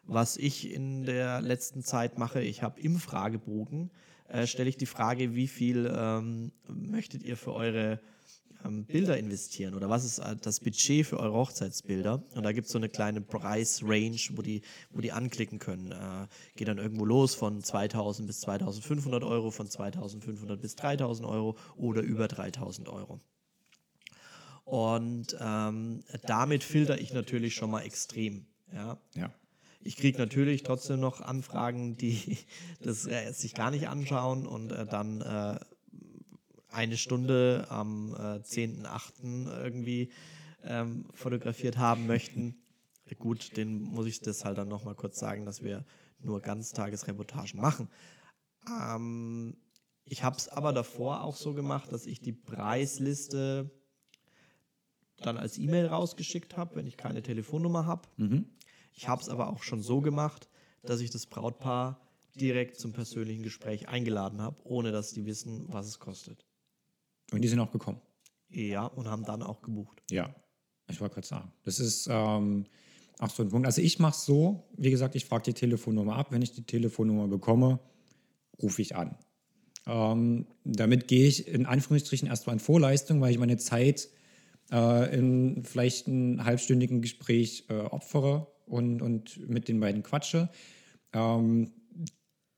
Was 0.06 0.36
ich 0.36 0.70
in 0.72 1.04
der 1.04 1.40
letzten 1.40 1.82
Zeit 1.82 2.18
mache, 2.18 2.42
ich 2.42 2.62
habe 2.62 2.80
im 2.80 2.98
Fragebogen, 2.98 3.90
äh, 4.28 4.46
stelle 4.46 4.68
ich 4.68 4.76
die 4.76 4.86
Frage, 4.86 5.34
wie 5.34 5.48
viel 5.48 5.90
ähm, 5.94 6.52
möchtet 6.66 7.22
ihr 7.22 7.36
für 7.36 7.54
eure 7.54 8.00
ähm, 8.64 8.84
Bilder 8.84 9.16
investieren 9.18 9.74
oder 9.74 9.88
was 9.88 10.04
ist 10.04 10.18
äh, 10.18 10.36
das 10.36 10.60
Budget 10.60 11.06
für 11.06 11.18
eure 11.18 11.34
Hochzeitsbilder? 11.34 12.22
Und 12.34 12.42
da 12.42 12.52
gibt 12.52 12.66
es 12.66 12.72
so 12.72 12.78
eine 12.78 12.88
kleine 12.88 13.20
Preis-Range, 13.20 14.20
wo 14.32 14.42
die, 14.42 14.62
wo 14.90 15.00
die 15.00 15.12
anklicken 15.12 15.58
können. 15.58 15.92
Äh, 15.92 16.26
geht 16.56 16.68
dann 16.68 16.78
irgendwo 16.78 17.04
los 17.04 17.34
von 17.34 17.62
2000 17.62 18.26
bis 18.26 18.40
2500 18.40 19.22
Euro, 19.24 19.50
von 19.50 19.68
2500 19.68 20.60
bis 20.60 20.76
3000 20.76 21.26
Euro 21.26 21.56
oder 21.76 22.02
über 22.02 22.28
3000 22.28 22.88
Euro. 22.88 23.20
Und 24.64 25.36
ähm, 25.40 26.02
damit 26.26 26.64
filter 26.64 27.00
ich 27.00 27.12
natürlich 27.12 27.54
schon 27.54 27.70
mal 27.70 27.82
extrem. 27.82 28.46
Ja. 28.72 28.98
ja. 29.14 29.30
Ich 29.82 29.96
kriege 29.96 30.18
natürlich 30.18 30.62
trotzdem 30.62 31.00
noch 31.00 31.20
Anfragen, 31.20 31.96
die 31.96 32.38
das 32.80 33.06
äh, 33.06 33.32
sich 33.32 33.54
gar 33.54 33.70
nicht 33.70 33.88
anschauen 33.88 34.46
und 34.46 34.72
äh, 34.72 34.86
dann 34.86 35.20
äh, 35.20 35.60
eine 36.70 36.96
Stunde 36.96 37.66
am 37.68 38.14
äh, 38.14 38.40
10.8. 38.40 39.62
irgendwie 39.62 40.10
ähm, 40.64 41.06
fotografiert 41.12 41.76
haben 41.76 42.06
möchten. 42.06 42.56
Gut, 43.18 43.56
den 43.56 43.82
muss 43.82 44.06
ich 44.06 44.20
das 44.20 44.44
halt 44.44 44.58
dann 44.58 44.68
nochmal 44.68 44.94
kurz 44.94 45.18
sagen, 45.18 45.44
dass 45.44 45.62
wir 45.62 45.84
nur 46.18 46.40
Ganztagesreportagen 46.40 47.60
machen. 47.60 47.88
Ähm, 48.66 49.56
ich 50.06 50.24
habe 50.24 50.36
es 50.36 50.48
aber 50.48 50.72
davor 50.72 51.22
auch 51.22 51.36
so 51.36 51.54
gemacht, 51.54 51.92
dass 51.92 52.06
ich 52.06 52.20
die 52.20 52.32
Preisliste 52.32 53.70
dann 55.26 55.36
als 55.36 55.58
E-Mail 55.58 55.86
rausgeschickt 55.86 56.56
habe, 56.56 56.76
wenn 56.76 56.86
ich 56.86 56.96
keine 56.96 57.22
Telefonnummer 57.22 57.86
habe. 57.86 58.08
Mhm. 58.16 58.46
Ich 58.92 59.08
habe 59.08 59.22
es 59.22 59.28
aber 59.28 59.50
auch 59.50 59.62
schon 59.62 59.82
so 59.82 60.00
gemacht, 60.00 60.48
dass 60.82 61.00
ich 61.00 61.10
das 61.10 61.26
Brautpaar 61.26 62.00
direkt 62.34 62.78
zum 62.78 62.92
persönlichen 62.92 63.42
Gespräch 63.42 63.88
eingeladen 63.88 64.40
habe, 64.40 64.56
ohne 64.64 64.92
dass 64.92 65.12
die 65.12 65.24
wissen, 65.26 65.66
was 65.68 65.86
es 65.86 65.98
kostet. 65.98 66.46
Und 67.32 67.42
die 67.42 67.48
sind 67.48 67.60
auch 67.60 67.70
gekommen. 67.70 68.00
Ja, 68.48 68.86
und 68.86 69.08
haben 69.08 69.24
dann 69.24 69.42
auch 69.42 69.62
gebucht. 69.62 70.02
Ja, 70.10 70.34
ich 70.88 71.00
wollte 71.00 71.14
gerade 71.14 71.26
sagen. 71.26 71.52
Das 71.64 71.80
ist 71.80 72.08
ähm, 72.10 72.66
auch 73.18 73.30
so 73.30 73.42
ein 73.42 73.48
Punkt. 73.48 73.66
Also 73.66 73.80
ich 73.80 73.98
mache 73.98 74.12
es 74.16 74.24
so, 74.24 74.64
wie 74.76 74.90
gesagt, 74.90 75.14
ich 75.14 75.24
frage 75.24 75.44
die 75.44 75.54
Telefonnummer 75.54 76.16
ab. 76.16 76.28
Wenn 76.30 76.42
ich 76.42 76.52
die 76.52 76.64
Telefonnummer 76.64 77.28
bekomme, 77.28 77.80
rufe 78.62 78.82
ich 78.82 78.94
an. 78.94 79.16
Ähm, 79.86 80.46
damit 80.64 81.08
gehe 81.08 81.26
ich 81.26 81.48
in 81.48 81.66
Anführungsstrichen 81.66 82.28
erstmal 82.28 82.54
in 82.54 82.60
Vorleistung, 82.60 83.20
weil 83.20 83.32
ich 83.32 83.38
meine 83.38 83.56
Zeit 83.58 84.08
äh, 84.72 85.14
in 85.16 85.64
vielleicht 85.64 86.06
einem 86.06 86.44
halbstündigen 86.44 87.02
Gespräch 87.02 87.66
äh, 87.68 87.74
opfere 87.74 88.46
und, 88.66 89.02
und 89.02 89.48
mit 89.48 89.68
den 89.68 89.80
beiden 89.80 90.02
quatsche. 90.02 90.48
Ähm, 91.12 91.72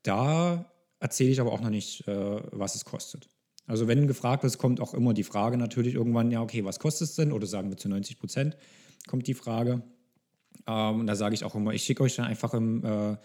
da 0.02 0.70
erzähle 1.00 1.30
ich 1.30 1.40
aber 1.40 1.52
auch 1.52 1.60
noch 1.60 1.70
nicht, 1.70 2.06
äh, 2.08 2.40
was 2.52 2.74
es 2.74 2.84
kostet. 2.84 3.28
Also 3.66 3.88
wenn 3.88 4.06
gefragt 4.06 4.44
ist, 4.44 4.58
kommt 4.58 4.80
auch 4.80 4.94
immer 4.94 5.12
die 5.12 5.24
Frage 5.24 5.56
natürlich 5.56 5.94
irgendwann, 5.94 6.30
ja, 6.30 6.40
okay, 6.40 6.64
was 6.64 6.78
kostet 6.78 7.08
es 7.08 7.16
denn? 7.16 7.32
Oder 7.32 7.46
sagen 7.46 7.68
wir 7.70 7.76
zu 7.76 7.88
90 7.88 8.18
Prozent 8.18 8.56
kommt 9.06 9.26
die 9.26 9.34
Frage. 9.34 9.82
Ähm, 10.66 11.00
und 11.00 11.06
da 11.06 11.16
sage 11.16 11.34
ich 11.34 11.44
auch 11.44 11.54
immer, 11.54 11.72
ich 11.72 11.82
schicke 11.82 12.02
euch 12.02 12.16
dann 12.16 12.26
einfach 12.26 12.54
im, 12.54 12.84
äh, 12.84 13.16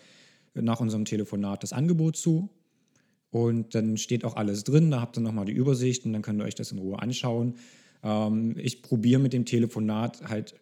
nach 0.54 0.80
unserem 0.80 1.06
Telefonat 1.06 1.64
das 1.64 1.74
Angebot 1.74 2.18
zu. 2.18 2.50
Und 3.30 3.76
dann 3.76 3.98
steht 3.98 4.26
auch 4.26 4.36
alles 4.36 4.64
drin, 4.64 4.92
da 4.92 5.00
habt 5.00 5.18
ihr 5.18 5.22
nochmal 5.22 5.46
die 5.46 5.54
Übersicht 5.54 6.06
und 6.06 6.12
dann 6.12 6.22
könnt 6.22 6.42
ihr 6.42 6.46
euch 6.46 6.56
das 6.56 6.72
in 6.72 6.80
Ruhe 6.80 7.00
anschauen. 7.00 7.56
Ähm, 8.04 8.56
ich 8.58 8.82
probiere 8.82 9.22
mit 9.22 9.34
dem 9.34 9.46
Telefonat 9.46 10.24
halt 10.30 10.56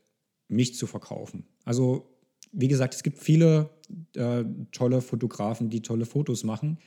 mich 0.47 0.75
zu 0.75 0.87
verkaufen. 0.87 1.45
Also 1.65 2.15
wie 2.51 2.67
gesagt, 2.67 2.95
es 2.95 3.03
gibt 3.03 3.19
viele 3.19 3.69
äh, 4.15 4.43
tolle 4.71 5.01
Fotografen, 5.01 5.69
die 5.69 5.81
tolle 5.81 6.05
Fotos 6.05 6.43
machen. 6.43 6.79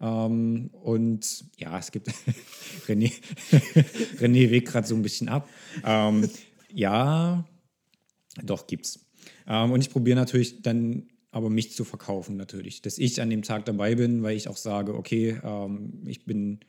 Ähm, 0.00 0.70
und 0.72 1.44
ja, 1.58 1.78
es 1.78 1.92
gibt 1.92 2.08
René, 2.86 3.12
René 4.18 4.50
weg 4.50 4.66
gerade 4.66 4.86
so 4.86 4.94
ein 4.94 5.02
bisschen 5.02 5.28
ab. 5.28 5.48
Ähm, 5.84 6.28
ja, 6.72 7.44
doch 8.42 8.66
gibt's. 8.66 9.06
Ähm, 9.46 9.72
und 9.72 9.80
ich 9.80 9.90
probiere 9.90 10.16
natürlich 10.16 10.62
dann 10.62 11.08
aber 11.30 11.48
mich 11.48 11.72
zu 11.72 11.84
verkaufen 11.84 12.36
natürlich, 12.36 12.82
dass 12.82 12.98
ich 12.98 13.20
an 13.22 13.30
dem 13.30 13.42
Tag 13.42 13.64
dabei 13.64 13.94
bin, 13.94 14.22
weil 14.22 14.36
ich 14.36 14.48
auch 14.48 14.56
sage, 14.56 14.94
okay, 14.94 15.38
ähm, 15.42 16.02
ich 16.06 16.24
bin 16.24 16.60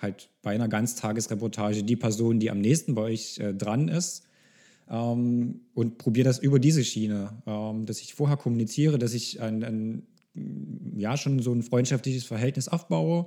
halt 0.00 0.30
bei 0.42 0.52
einer 0.52 0.68
Ganztagesreportage 0.68 1.82
die 1.84 1.96
Person, 1.96 2.40
die 2.40 2.50
am 2.50 2.60
nächsten 2.60 2.94
bei 2.94 3.02
euch 3.02 3.38
äh, 3.38 3.54
dran 3.54 3.88
ist 3.88 4.24
ähm, 4.88 5.60
und 5.74 5.98
probiere 5.98 6.24
das 6.24 6.38
über 6.38 6.58
diese 6.58 6.84
Schiene, 6.84 7.42
ähm, 7.46 7.86
dass 7.86 8.00
ich 8.00 8.14
vorher 8.14 8.36
kommuniziere, 8.36 8.98
dass 8.98 9.14
ich 9.14 9.40
ein, 9.40 9.62
ein, 9.62 10.02
ja 10.96 11.16
schon 11.16 11.40
so 11.40 11.52
ein 11.52 11.62
freundschaftliches 11.62 12.24
Verhältnis 12.24 12.68
aufbaue, 12.68 13.26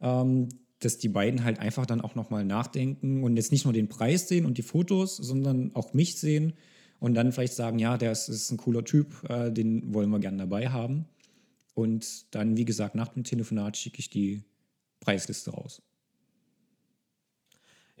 ähm, 0.00 0.48
dass 0.80 0.98
die 0.98 1.08
beiden 1.08 1.44
halt 1.44 1.58
einfach 1.58 1.86
dann 1.86 2.00
auch 2.00 2.14
nochmal 2.14 2.44
nachdenken 2.44 3.24
und 3.24 3.36
jetzt 3.36 3.52
nicht 3.52 3.64
nur 3.64 3.74
den 3.74 3.88
Preis 3.88 4.28
sehen 4.28 4.46
und 4.46 4.58
die 4.58 4.62
Fotos, 4.62 5.16
sondern 5.16 5.74
auch 5.74 5.92
mich 5.92 6.18
sehen 6.18 6.54
und 7.00 7.14
dann 7.14 7.32
vielleicht 7.32 7.54
sagen, 7.54 7.78
ja, 7.78 7.96
der 7.96 8.12
ist, 8.12 8.28
ist 8.28 8.50
ein 8.50 8.56
cooler 8.56 8.84
Typ, 8.84 9.28
äh, 9.28 9.50
den 9.52 9.94
wollen 9.94 10.10
wir 10.10 10.18
gerne 10.18 10.38
dabei 10.38 10.68
haben. 10.68 11.06
Und 11.74 12.34
dann, 12.34 12.56
wie 12.56 12.64
gesagt, 12.64 12.96
nach 12.96 13.08
dem 13.08 13.22
Telefonat 13.22 13.76
schicke 13.76 14.00
ich 14.00 14.10
die 14.10 14.42
Preisliste 14.98 15.52
raus. 15.52 15.80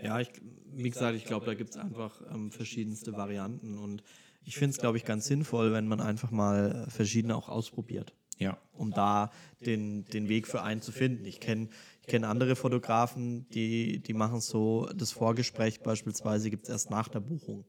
Ja, 0.02 0.20
ich, 0.20 0.30
wie 0.74 0.90
gesagt, 0.90 1.16
ich 1.16 1.24
glaube, 1.24 1.46
da 1.46 1.54
gibt 1.54 1.70
es 1.70 1.76
einfach 1.76 2.22
ähm, 2.32 2.50
verschiedenste 2.50 3.12
Varianten 3.14 3.78
und 3.78 4.02
ich 4.44 4.56
finde 4.56 4.70
es, 4.70 4.78
glaube 4.78 4.96
ich, 4.96 5.04
ganz 5.04 5.26
sinnvoll, 5.26 5.72
wenn 5.72 5.88
man 5.88 6.00
einfach 6.00 6.30
mal 6.30 6.86
äh, 6.86 6.90
verschiedene 6.90 7.36
auch 7.36 7.48
ausprobiert. 7.48 8.14
Ja. 8.38 8.56
Um 8.72 8.92
da 8.92 9.30
den, 9.66 10.04
den 10.06 10.28
Weg 10.28 10.46
für 10.46 10.62
einen 10.62 10.80
zu 10.80 10.92
finden. 10.92 11.24
Ich 11.24 11.40
kenne 11.40 11.68
ich 12.02 12.06
kenn 12.06 12.24
andere 12.24 12.56
Fotografen, 12.56 13.48
die, 13.50 14.00
die 14.00 14.14
machen 14.14 14.40
so, 14.40 14.88
das 14.96 15.10
Vorgespräch 15.10 15.80
beispielsweise 15.80 16.48
gibt 16.48 16.64
es 16.64 16.70
erst 16.70 16.90
nach 16.90 17.08
der 17.08 17.20
Buchung. 17.20 17.64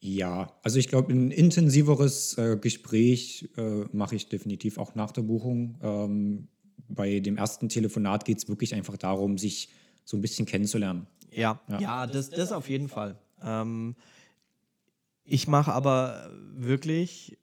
Ja, 0.00 0.58
also 0.62 0.78
ich 0.78 0.88
glaube, 0.88 1.12
ein 1.12 1.30
intensiveres 1.30 2.38
äh, 2.38 2.56
Gespräch 2.58 3.50
äh, 3.58 3.84
mache 3.92 4.16
ich 4.16 4.28
definitiv 4.28 4.78
auch 4.78 4.94
nach 4.94 5.12
der 5.12 5.22
Buchung. 5.22 5.78
Ähm, 5.82 6.48
bei 6.88 7.20
dem 7.20 7.36
ersten 7.36 7.68
Telefonat 7.68 8.24
geht 8.24 8.38
es 8.38 8.48
wirklich 8.48 8.74
einfach 8.74 8.96
darum, 8.96 9.36
sich 9.36 9.68
so 10.10 10.16
ein 10.16 10.20
bisschen 10.20 10.44
kennenzulernen. 10.44 11.06
Ja, 11.30 11.60
ja, 11.68 11.80
ja 11.80 12.06
das, 12.06 12.30
das 12.30 12.50
auf 12.50 12.68
jeden 12.68 12.88
Fall. 12.88 13.16
Ähm, 13.42 13.94
ich 15.24 15.46
mache 15.46 15.72
aber 15.72 16.30
wirklich, 16.54 17.38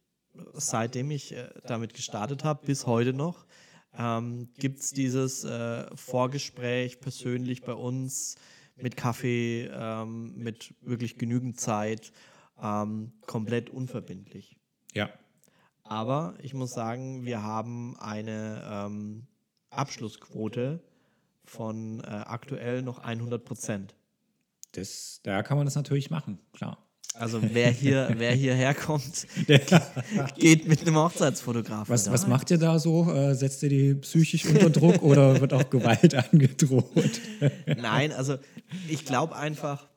seitdem 0.53 1.11
ich 1.11 1.33
äh, 1.33 1.49
damit 1.65 1.93
gestartet 1.93 2.43
habe, 2.43 2.65
bis 2.65 2.85
heute 2.85 3.13
noch, 3.13 3.45
ähm, 3.97 4.49
gibt 4.59 4.81
es 4.81 4.91
dieses 4.91 5.45
äh, 5.45 5.85
Vorgespräch 5.95 6.99
persönlich 6.99 7.63
bei 7.63 7.73
uns 7.73 8.35
mit 8.75 8.97
Kaffee, 8.97 9.71
ähm, 9.73 10.35
mit 10.35 10.75
wirklich 10.81 11.17
genügend 11.17 11.59
Zeit, 11.59 12.11
ähm, 12.61 13.13
komplett 13.25 13.69
unverbindlich. 13.69 14.57
Ja. 14.93 15.09
Aber 15.83 16.35
ich 16.41 16.53
muss 16.53 16.73
sagen, 16.73 17.23
wir 17.25 17.41
haben 17.41 17.97
eine 17.97 18.61
ähm, 18.69 19.25
Abschlussquote 19.69 20.83
von 21.49 22.01
äh, 22.01 22.07
aktuell 22.07 22.81
noch 22.81 22.99
100 22.99 23.43
Prozent. 23.43 23.95
Das, 24.73 25.21
da 25.23 25.43
kann 25.43 25.57
man 25.57 25.65
das 25.65 25.75
natürlich 25.75 26.09
machen, 26.09 26.39
klar. 26.53 26.77
Also 27.13 27.41
wer 27.41 27.71
hier, 27.71 28.13
wer 28.17 28.33
hierher 28.33 28.73
kommt, 28.75 29.27
geht 30.37 30.67
mit 30.67 30.81
einem 30.81 30.95
Hochzeitsfotografen. 30.95 31.91
Was, 31.91 32.11
was 32.11 32.27
macht 32.27 32.51
ihr 32.51 32.57
da 32.57 32.77
so? 32.77 33.11
Äh, 33.11 33.33
setzt 33.33 33.63
ihr 33.63 33.69
die 33.69 33.95
psychisch 33.95 34.45
unter 34.45 34.69
Druck 34.69 35.01
oder 35.01 35.41
wird 35.41 35.53
auch 35.53 35.69
Gewalt 35.69 36.13
angedroht? 36.13 37.21
Nein, 37.65 38.11
also 38.11 38.37
ich 38.87 39.05
glaube 39.05 39.35
einfach, 39.35 39.87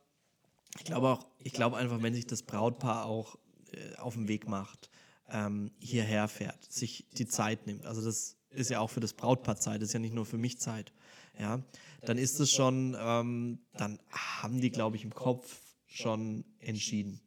ich 0.78 0.84
glaube 0.84 1.08
auch, 1.08 1.26
ich 1.38 1.52
glaube 1.52 1.76
einfach, 1.76 2.02
wenn 2.02 2.14
sich 2.14 2.26
das 2.26 2.42
Brautpaar 2.42 3.04
auch 3.06 3.36
äh, 3.72 3.96
auf 3.98 4.14
den 4.14 4.28
Weg 4.28 4.48
macht, 4.48 4.90
ähm, 5.30 5.72
hierher 5.78 6.28
fährt, 6.28 6.64
sich 6.72 7.06
die 7.12 7.26
Zeit 7.26 7.66
nimmt. 7.66 7.86
Also 7.86 8.02
das 8.02 8.36
ist 8.50 8.70
ja 8.70 8.80
auch 8.80 8.90
für 8.90 9.00
das 9.00 9.12
Brautpaar 9.12 9.56
Zeit, 9.56 9.80
das 9.80 9.88
ist 9.90 9.92
ja 9.92 10.00
nicht 10.00 10.14
nur 10.14 10.26
für 10.26 10.38
mich 10.38 10.58
Zeit. 10.58 10.92
Ja, 11.38 11.62
dann 12.02 12.18
ist 12.18 12.40
es 12.40 12.50
schon, 12.50 12.96
ähm, 12.98 13.58
dann 13.74 13.98
haben 14.10 14.60
die, 14.60 14.70
glaube 14.70 14.96
ich, 14.96 15.04
im 15.04 15.14
Kopf 15.14 15.60
schon 15.86 16.44
entschieden. 16.60 17.20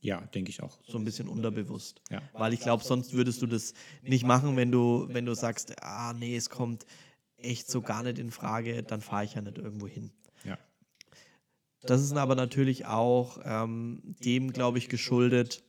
Ja, 0.00 0.20
denke 0.20 0.50
ich 0.50 0.62
auch. 0.62 0.78
So 0.86 0.98
ein 0.98 1.04
bisschen 1.04 1.28
unterbewusst. 1.28 2.02
Ja. 2.10 2.20
Weil 2.34 2.52
ich 2.52 2.60
glaube, 2.60 2.84
sonst 2.84 3.14
würdest 3.14 3.40
du 3.40 3.46
das 3.46 3.72
nicht 4.02 4.24
machen, 4.24 4.54
wenn 4.56 4.70
du, 4.70 5.06
wenn 5.08 5.24
du 5.24 5.34
sagst, 5.34 5.82
ah 5.82 6.12
nee, 6.12 6.36
es 6.36 6.50
kommt 6.50 6.84
echt 7.38 7.70
so 7.70 7.80
gar 7.80 8.02
nicht 8.02 8.18
in 8.18 8.30
Frage, 8.30 8.82
dann 8.82 9.00
fahre 9.00 9.24
ich 9.24 9.34
ja 9.34 9.40
nicht 9.40 9.56
irgendwo 9.56 9.86
hin. 9.86 10.10
Ja. 10.44 10.58
Das 11.80 12.02
ist 12.02 12.12
aber 12.12 12.34
natürlich 12.34 12.84
auch 12.84 13.38
ähm, 13.44 14.02
dem, 14.22 14.52
glaube 14.52 14.76
ich, 14.76 14.88
geschuldet. 14.88 15.62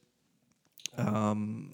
Ähm, 0.97 1.73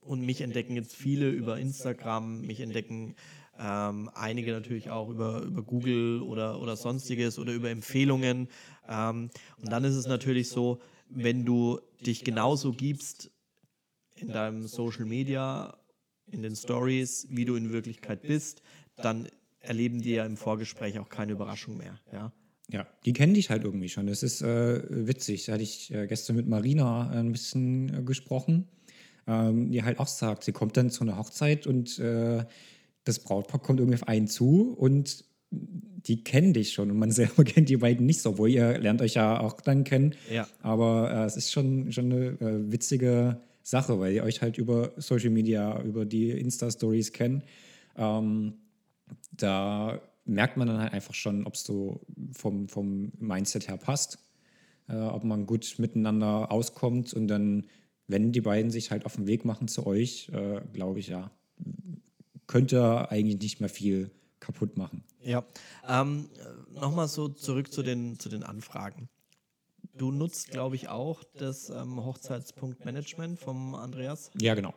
und 0.00 0.22
mich 0.22 0.40
entdecken 0.40 0.74
jetzt 0.74 0.96
viele 0.96 1.30
über 1.30 1.58
Instagram, 1.58 2.40
mich 2.40 2.60
entdecken 2.60 3.14
ähm, 3.62 4.10
einige 4.14 4.52
natürlich 4.52 4.90
auch 4.90 5.08
über, 5.08 5.42
über 5.42 5.62
Google 5.62 6.20
oder, 6.22 6.60
oder 6.60 6.76
sonstiges 6.76 7.38
oder 7.38 7.52
über 7.52 7.70
Empfehlungen. 7.70 8.48
Ähm, 8.88 9.30
und 9.60 9.70
dann 9.70 9.84
ist 9.84 9.94
es 9.94 10.06
natürlich 10.06 10.48
so, 10.48 10.80
wenn 11.08 11.44
du 11.44 11.80
dich 12.04 12.24
genauso 12.24 12.72
gibst 12.72 13.30
in 14.16 14.28
deinem 14.28 14.66
Social 14.66 15.04
Media, 15.04 15.76
in 16.26 16.42
den 16.42 16.56
Stories, 16.56 17.26
wie 17.30 17.44
du 17.44 17.54
in 17.54 17.72
Wirklichkeit 17.72 18.22
bist, 18.22 18.62
dann 18.96 19.28
erleben 19.60 20.00
die 20.00 20.12
ja 20.12 20.26
im 20.26 20.36
Vorgespräch 20.36 20.98
auch 20.98 21.08
keine 21.08 21.32
Überraschung 21.32 21.76
mehr. 21.76 22.00
Ja. 22.12 22.32
Ja, 22.70 22.86
die 23.04 23.12
kennen 23.12 23.34
dich 23.34 23.50
halt 23.50 23.64
irgendwie 23.64 23.90
schon. 23.90 24.06
Das 24.06 24.22
ist 24.22 24.40
äh, 24.40 24.82
witzig. 24.88 25.44
Da 25.44 25.52
hatte 25.52 25.62
ich 25.62 25.92
äh, 25.92 26.06
gestern 26.06 26.36
mit 26.36 26.48
Marina 26.48 27.10
ein 27.10 27.32
bisschen 27.32 27.92
äh, 27.92 28.02
gesprochen, 28.02 28.68
ähm, 29.26 29.70
die 29.70 29.82
halt 29.82 29.98
auch 29.98 30.06
sagt, 30.06 30.44
sie 30.44 30.52
kommt 30.52 30.76
dann 30.76 30.88
zu 30.88 31.02
einer 31.02 31.18
Hochzeit 31.18 31.66
und 31.66 31.98
äh, 31.98 32.46
das 33.04 33.18
Brautpaar 33.18 33.60
kommt 33.60 33.80
irgendwie 33.80 34.00
auf 34.00 34.08
einen 34.08 34.28
zu 34.28 34.72
und 34.72 35.24
die 35.50 36.24
kennen 36.24 36.52
dich 36.52 36.72
schon 36.72 36.90
und 36.90 36.98
man 36.98 37.10
selber 37.12 37.44
kennt 37.44 37.68
die 37.68 37.76
beiden 37.76 38.06
nicht 38.06 38.20
so, 38.20 38.30
obwohl 38.30 38.50
ihr 38.50 38.78
lernt 38.78 39.02
euch 39.02 39.14
ja 39.14 39.40
auch 39.40 39.60
dann 39.60 39.84
kennen. 39.84 40.14
Ja. 40.32 40.48
Aber 40.60 41.10
äh, 41.12 41.24
es 41.24 41.36
ist 41.36 41.52
schon, 41.52 41.92
schon 41.92 42.12
eine 42.12 42.26
äh, 42.40 42.72
witzige 42.72 43.40
Sache, 43.62 43.98
weil 44.00 44.12
ihr 44.12 44.24
euch 44.24 44.42
halt 44.42 44.58
über 44.58 44.92
Social 44.96 45.30
Media, 45.30 45.80
über 45.82 46.04
die 46.04 46.30
Insta-Stories 46.30 47.12
kennt. 47.12 47.44
Ähm, 47.96 48.54
da 49.30 50.00
merkt 50.24 50.56
man 50.56 50.68
dann 50.68 50.78
halt 50.78 50.92
einfach 50.92 51.14
schon, 51.14 51.46
ob 51.46 51.54
es 51.54 51.64
so 51.64 52.00
vom, 52.32 52.68
vom 52.68 53.12
Mindset 53.18 53.68
her 53.68 53.76
passt, 53.76 54.18
äh, 54.88 54.96
ob 54.96 55.24
man 55.24 55.46
gut 55.46 55.74
miteinander 55.78 56.50
auskommt 56.50 57.12
und 57.14 57.28
dann, 57.28 57.66
wenn 58.08 58.32
die 58.32 58.40
beiden 58.40 58.70
sich 58.70 58.90
halt 58.90 59.06
auf 59.06 59.16
den 59.16 59.26
Weg 59.26 59.44
machen 59.44 59.68
zu 59.68 59.86
euch, 59.86 60.30
äh, 60.32 60.60
glaube 60.72 61.00
ich 61.00 61.08
ja, 61.08 61.30
könnte 62.52 63.10
eigentlich 63.10 63.40
nicht 63.40 63.60
mehr 63.60 63.70
viel 63.70 64.10
kaputt 64.38 64.76
machen. 64.76 65.02
Ja. 65.22 65.42
Ähm, 65.88 66.28
Nochmal 66.74 67.08
so 67.08 67.28
zurück 67.28 67.72
zu 67.72 67.82
den, 67.82 68.18
zu 68.18 68.28
den 68.28 68.42
Anfragen. 68.42 69.08
Du 69.94 70.10
nutzt, 70.10 70.50
glaube 70.50 70.76
ich, 70.76 70.88
auch 70.88 71.24
das 71.38 71.70
ähm, 71.70 72.04
Hochzeitspunktmanagement 72.04 73.38
vom 73.38 73.74
Andreas. 73.74 74.30
Ja, 74.38 74.54
genau. 74.54 74.74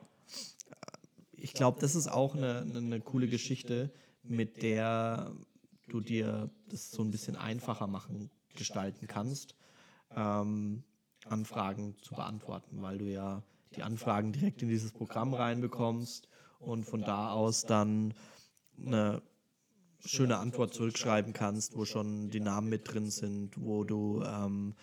Ich 1.34 1.53
glaube, 1.53 1.82
das 1.82 1.96
ist 1.96 2.08
auch 2.08 2.34
eine, 2.36 2.60
eine, 2.60 2.77
eine 2.77 3.01
coole 3.01 3.27
Geschichte, 3.27 3.91
mit 4.24 4.62
der 4.62 5.34
du 5.89 6.00
dir 6.00 6.50
das 6.70 6.91
so 6.91 7.03
ein 7.03 7.12
bisschen 7.12 7.36
einfacher 7.36 7.88
machen, 7.88 8.29
gestalten 8.55 9.08
kannst, 9.08 9.55
ähm, 10.15 10.86
Anfragen 11.25 11.98
zu 12.01 12.15
beantworten, 12.15 12.82
weil 12.82 13.00
du 13.00 13.05
ja 13.12 13.44
die 13.75 13.84
Anfragen 13.84 14.32
direkt 14.32 14.62
in 14.62 14.70
dieses 14.70 14.94
Programm 14.94 15.34
reinbekommst 15.34 16.29
und 16.65 16.86
von 16.86 17.01
da 17.01 17.31
aus 17.31 17.65
dann 17.65 18.13
eine 18.84 19.22
schöne 20.05 20.38
Antwort 20.38 20.74
zurückschreiben 20.74 21.34
kannst, 21.34 21.75
wo 21.75 21.86
schon 21.86 22.29
die 22.29 22.39
Namen 22.39 22.69
mit 22.69 22.91
drin 22.91 23.10
sind, 23.10 23.51
wo 23.57 23.84
du 23.84 24.24
ähm, 24.24 24.75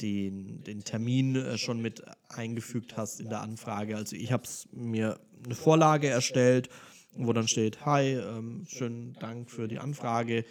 den, 0.00 0.62
den 0.64 0.82
Termin 0.82 1.36
äh, 1.36 1.58
schon 1.58 1.80
mit 1.80 2.02
eingefügt 2.28 2.96
hast 2.96 3.20
in 3.20 3.28
der 3.28 3.40
Anfrage. 3.40 3.96
Also 3.96 4.16
ich 4.16 4.32
habe 4.32 4.44
mir 4.72 5.20
eine 5.44 5.54
Vorlage 5.54 6.08
erstellt, 6.08 6.68
wo 7.16 7.32
dann 7.32 7.46
steht, 7.48 7.84
hi, 7.86 8.14
ähm, 8.14 8.64
schönen 8.66 9.14
Dank 9.14 9.50
für 9.50 9.68
die 9.68 9.78
Anfrage. 9.78 10.44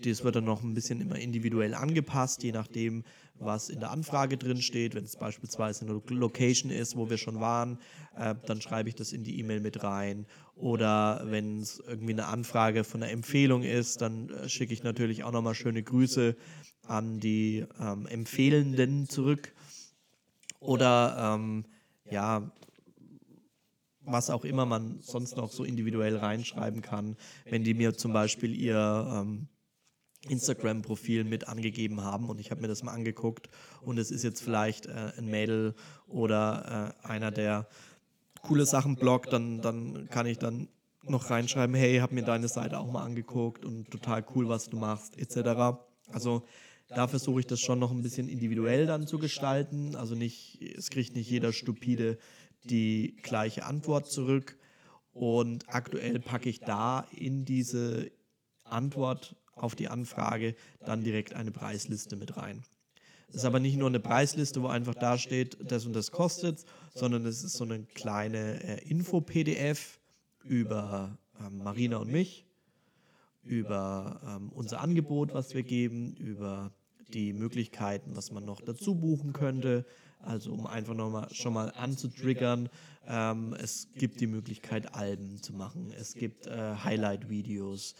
Das 0.00 0.24
wird 0.24 0.36
dann 0.36 0.44
noch 0.44 0.62
ein 0.62 0.74
bisschen 0.74 1.00
immer 1.00 1.18
individuell 1.18 1.74
angepasst, 1.74 2.42
je 2.42 2.52
nachdem, 2.52 3.04
was 3.40 3.68
in 3.68 3.80
der 3.80 3.90
Anfrage 3.90 4.36
drin 4.36 4.62
steht. 4.62 4.94
Wenn 4.94 5.04
es 5.04 5.16
beispielsweise 5.16 5.86
eine 5.86 6.00
Location 6.08 6.70
ist, 6.70 6.96
wo 6.96 7.10
wir 7.10 7.18
schon 7.18 7.40
waren, 7.40 7.78
äh, 8.16 8.34
dann 8.46 8.60
schreibe 8.60 8.88
ich 8.88 8.94
das 8.94 9.12
in 9.12 9.24
die 9.24 9.38
E-Mail 9.40 9.60
mit 9.60 9.82
rein. 9.82 10.26
Oder 10.54 11.22
wenn 11.24 11.60
es 11.60 11.82
irgendwie 11.86 12.12
eine 12.12 12.26
Anfrage 12.26 12.84
von 12.84 13.02
einer 13.02 13.12
Empfehlung 13.12 13.62
ist, 13.62 14.00
dann 14.02 14.28
äh, 14.30 14.48
schicke 14.48 14.74
ich 14.74 14.82
natürlich 14.82 15.24
auch 15.24 15.32
nochmal 15.32 15.54
schöne 15.54 15.82
Grüße 15.82 16.36
an 16.86 17.18
die 17.20 17.64
ähm, 17.80 18.06
Empfehlenden 18.06 19.08
zurück. 19.08 19.52
Oder 20.60 21.34
ähm, 21.34 21.64
ja, 22.10 22.50
was 24.02 24.30
auch 24.30 24.44
immer 24.44 24.66
man 24.66 25.00
sonst 25.00 25.36
noch 25.36 25.50
so 25.50 25.64
individuell 25.64 26.16
reinschreiben 26.16 26.82
kann, 26.82 27.16
wenn 27.44 27.64
die 27.64 27.74
mir 27.74 27.94
zum 27.94 28.12
Beispiel 28.12 28.54
ihr 28.54 29.08
ähm, 29.12 29.48
Instagram-Profil 30.28 31.24
mit 31.24 31.48
angegeben 31.48 32.02
haben 32.02 32.28
und 32.28 32.40
ich 32.40 32.50
habe 32.50 32.60
mir 32.60 32.68
das 32.68 32.82
mal 32.82 32.92
angeguckt 32.92 33.48
und 33.82 33.98
es 33.98 34.10
ist 34.10 34.22
jetzt 34.22 34.42
vielleicht 34.42 34.86
äh, 34.86 35.12
ein 35.16 35.26
Mädel 35.26 35.74
oder 36.06 36.94
äh, 37.04 37.06
einer, 37.06 37.30
der 37.30 37.66
coole 38.42 38.66
Sachen 38.66 38.96
bloggt, 38.96 39.32
dann, 39.32 39.60
dann 39.60 40.08
kann 40.10 40.26
ich 40.26 40.38
dann 40.38 40.68
noch 41.04 41.30
reinschreiben, 41.30 41.74
hey, 41.74 41.98
hab 41.98 42.12
mir 42.12 42.22
deine 42.22 42.48
Seite 42.48 42.78
auch 42.78 42.90
mal 42.90 43.04
angeguckt 43.04 43.64
und 43.64 43.90
total 43.90 44.24
cool, 44.34 44.48
was 44.48 44.68
du 44.68 44.76
machst, 44.76 45.18
etc. 45.18 45.78
Also 46.08 46.44
da 46.88 47.06
versuche 47.06 47.40
ich 47.40 47.46
das 47.46 47.60
schon 47.60 47.78
noch 47.78 47.90
ein 47.90 48.02
bisschen 48.02 48.28
individuell 48.28 48.86
dann 48.86 49.06
zu 49.06 49.18
gestalten. 49.18 49.94
Also 49.94 50.14
nicht, 50.14 50.60
es 50.60 50.90
kriegt 50.90 51.14
nicht 51.14 51.30
jeder 51.30 51.52
stupide 51.52 52.18
die 52.64 53.16
gleiche 53.22 53.64
Antwort 53.64 54.10
zurück. 54.10 54.56
Und 55.12 55.64
aktuell 55.68 56.20
packe 56.20 56.48
ich 56.48 56.60
da 56.60 57.06
in 57.12 57.44
diese 57.44 58.10
Antwort 58.64 59.36
auf 59.62 59.74
die 59.74 59.88
Anfrage 59.88 60.54
dann 60.84 61.04
direkt 61.04 61.34
eine 61.34 61.50
Preisliste 61.50 62.16
mit 62.16 62.36
rein. 62.36 62.62
Es 63.28 63.36
ist 63.36 63.44
aber 63.44 63.60
nicht 63.60 63.76
nur 63.76 63.88
eine 63.88 64.00
Preisliste, 64.00 64.60
wo 64.62 64.66
einfach 64.66 64.94
da 64.94 65.16
steht, 65.16 65.56
das 65.70 65.86
und 65.86 65.94
das 65.94 66.10
kostet, 66.10 66.64
sondern 66.94 67.24
es 67.26 67.44
ist 67.44 67.52
so 67.52 67.64
eine 67.64 67.84
kleine 67.94 68.62
äh, 68.64 68.88
Info-PDF 68.88 70.00
über 70.42 71.16
ähm, 71.38 71.58
Marina 71.58 71.98
und 71.98 72.10
mich, 72.10 72.46
über 73.44 74.20
ähm, 74.26 74.50
unser 74.52 74.80
Angebot, 74.80 75.32
was 75.32 75.54
wir 75.54 75.62
geben, 75.62 76.14
über 76.16 76.72
die 77.08 77.32
Möglichkeiten, 77.32 78.16
was 78.16 78.32
man 78.32 78.44
noch 78.44 78.60
dazu 78.60 78.96
buchen 78.96 79.32
könnte. 79.32 79.84
Also 80.18 80.52
um 80.52 80.66
einfach 80.66 80.94
nochmal 80.94 81.32
schon 81.32 81.54
mal 81.54 81.72
anzutriggern, 81.76 82.68
ähm, 83.06 83.54
es 83.58 83.88
gibt 83.94 84.20
die 84.20 84.26
Möglichkeit, 84.26 84.94
Alben 84.94 85.40
zu 85.42 85.54
machen. 85.54 85.92
Es 85.98 86.14
gibt 86.14 86.46
äh, 86.46 86.74
Highlight-Videos. 86.84 87.94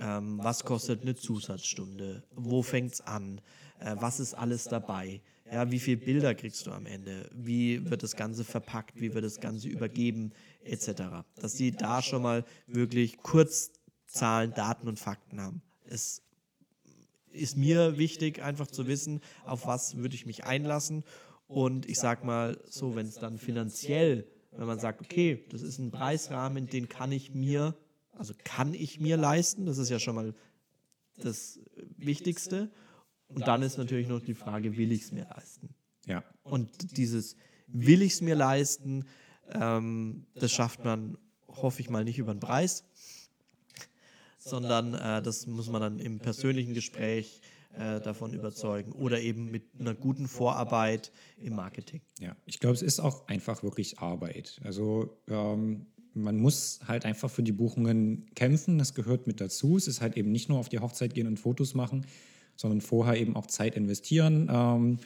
Ähm, 0.00 0.38
was 0.42 0.64
kostet 0.64 1.02
eine 1.02 1.14
Zusatzstunde? 1.14 2.22
Wo 2.34 2.62
fängt 2.62 2.94
es 2.94 3.00
an? 3.00 3.40
Äh, 3.78 3.96
was 3.98 4.20
ist 4.20 4.34
alles 4.34 4.64
dabei? 4.64 5.22
Ja, 5.50 5.70
wie 5.70 5.78
viele 5.78 5.98
Bilder 5.98 6.34
kriegst 6.34 6.66
du 6.66 6.72
am 6.72 6.86
Ende? 6.86 7.30
Wie 7.32 7.88
wird 7.88 8.02
das 8.02 8.16
Ganze 8.16 8.44
verpackt? 8.44 9.00
Wie 9.00 9.14
wird 9.14 9.24
das 9.24 9.40
Ganze 9.40 9.68
übergeben? 9.68 10.32
Etc. 10.64 11.02
Dass 11.36 11.54
die 11.54 11.70
da 11.70 12.02
schon 12.02 12.22
mal 12.22 12.44
wirklich 12.66 13.18
kurz 13.18 13.70
Zahlen, 14.06 14.52
Daten 14.54 14.88
und 14.88 14.98
Fakten 14.98 15.40
haben. 15.40 15.62
Es 15.84 16.22
ist 17.30 17.56
mir 17.56 17.98
wichtig, 17.98 18.42
einfach 18.42 18.66
zu 18.66 18.86
wissen, 18.86 19.20
auf 19.44 19.66
was 19.66 19.96
würde 19.96 20.14
ich 20.14 20.26
mich 20.26 20.44
einlassen. 20.44 21.04
Und 21.46 21.88
ich 21.88 21.98
sag 21.98 22.24
mal 22.24 22.58
so, 22.68 22.96
wenn 22.96 23.06
es 23.06 23.16
dann 23.16 23.38
finanziell, 23.38 24.26
wenn 24.52 24.66
man 24.66 24.80
sagt, 24.80 25.00
okay, 25.00 25.44
das 25.50 25.62
ist 25.62 25.78
ein 25.78 25.90
Preisrahmen, 25.90 26.66
den 26.66 26.88
kann 26.88 27.12
ich 27.12 27.34
mir 27.34 27.76
also 28.16 28.34
kann 28.44 28.74
ich 28.74 29.00
mir 29.00 29.16
leisten? 29.16 29.66
Das 29.66 29.78
ist 29.78 29.90
ja 29.90 29.98
schon 29.98 30.14
mal 30.14 30.34
das 31.18 31.60
Wichtigste. 31.96 32.70
Und 33.28 33.46
dann 33.46 33.62
ist 33.62 33.76
natürlich 33.76 34.08
noch 34.08 34.20
die 34.20 34.34
Frage, 34.34 34.76
will 34.76 34.92
ich 34.92 35.02
es 35.02 35.12
mir 35.12 35.24
leisten? 35.24 35.74
Ja. 36.06 36.22
Und 36.42 36.96
dieses 36.96 37.36
will 37.66 38.02
ich 38.02 38.14
es 38.14 38.20
mir 38.20 38.36
leisten, 38.36 39.04
ähm, 39.52 40.26
das 40.34 40.52
schafft 40.52 40.84
man, 40.84 41.18
hoffe 41.48 41.80
ich 41.80 41.90
mal, 41.90 42.04
nicht 42.04 42.18
über 42.18 42.32
den 42.32 42.40
Preis, 42.40 42.84
sondern 44.38 44.94
äh, 44.94 45.22
das 45.22 45.46
muss 45.46 45.68
man 45.68 45.80
dann 45.80 45.98
im 45.98 46.20
persönlichen 46.20 46.74
Gespräch 46.74 47.40
äh, 47.72 48.00
davon 48.00 48.32
überzeugen 48.32 48.92
oder 48.92 49.20
eben 49.20 49.50
mit 49.50 49.64
einer 49.78 49.94
guten 49.94 50.28
Vorarbeit 50.28 51.12
im 51.38 51.56
Marketing. 51.56 52.00
Ja, 52.20 52.36
ich 52.46 52.60
glaube, 52.60 52.74
es 52.74 52.82
ist 52.82 53.00
auch 53.00 53.26
einfach 53.26 53.62
wirklich 53.62 53.98
Arbeit. 53.98 54.60
Also 54.64 55.18
ähm, 55.28 55.86
man 56.16 56.38
muss 56.38 56.80
halt 56.86 57.04
einfach 57.04 57.30
für 57.30 57.42
die 57.42 57.52
Buchungen 57.52 58.26
kämpfen, 58.34 58.78
das 58.78 58.94
gehört 58.94 59.26
mit 59.26 59.40
dazu. 59.40 59.76
Es 59.76 59.86
ist 59.86 60.00
halt 60.00 60.16
eben 60.16 60.32
nicht 60.32 60.48
nur 60.48 60.58
auf 60.58 60.68
die 60.68 60.78
Hochzeit 60.78 61.14
gehen 61.14 61.26
und 61.26 61.38
Fotos 61.38 61.74
machen, 61.74 62.06
sondern 62.56 62.80
vorher 62.80 63.20
eben 63.20 63.36
auch 63.36 63.46
Zeit 63.46 63.76
investieren. 63.76 64.48
Ähm, 64.50 64.98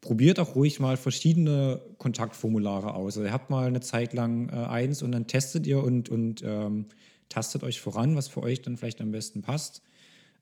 probiert 0.00 0.38
auch 0.38 0.54
ruhig 0.54 0.80
mal 0.80 0.96
verschiedene 0.96 1.80
Kontaktformulare 1.98 2.94
aus. 2.94 3.16
Also 3.16 3.24
ihr 3.24 3.32
habt 3.32 3.50
mal 3.50 3.66
eine 3.66 3.80
Zeit 3.80 4.12
lang 4.12 4.48
äh, 4.48 4.52
eins 4.52 5.02
und 5.02 5.12
dann 5.12 5.26
testet 5.26 5.66
ihr 5.66 5.82
und, 5.82 6.08
und 6.08 6.42
ähm, 6.44 6.86
tastet 7.28 7.62
euch 7.62 7.80
voran, 7.80 8.16
was 8.16 8.28
für 8.28 8.42
euch 8.42 8.62
dann 8.62 8.76
vielleicht 8.76 9.00
am 9.00 9.12
besten 9.12 9.42
passt. 9.42 9.82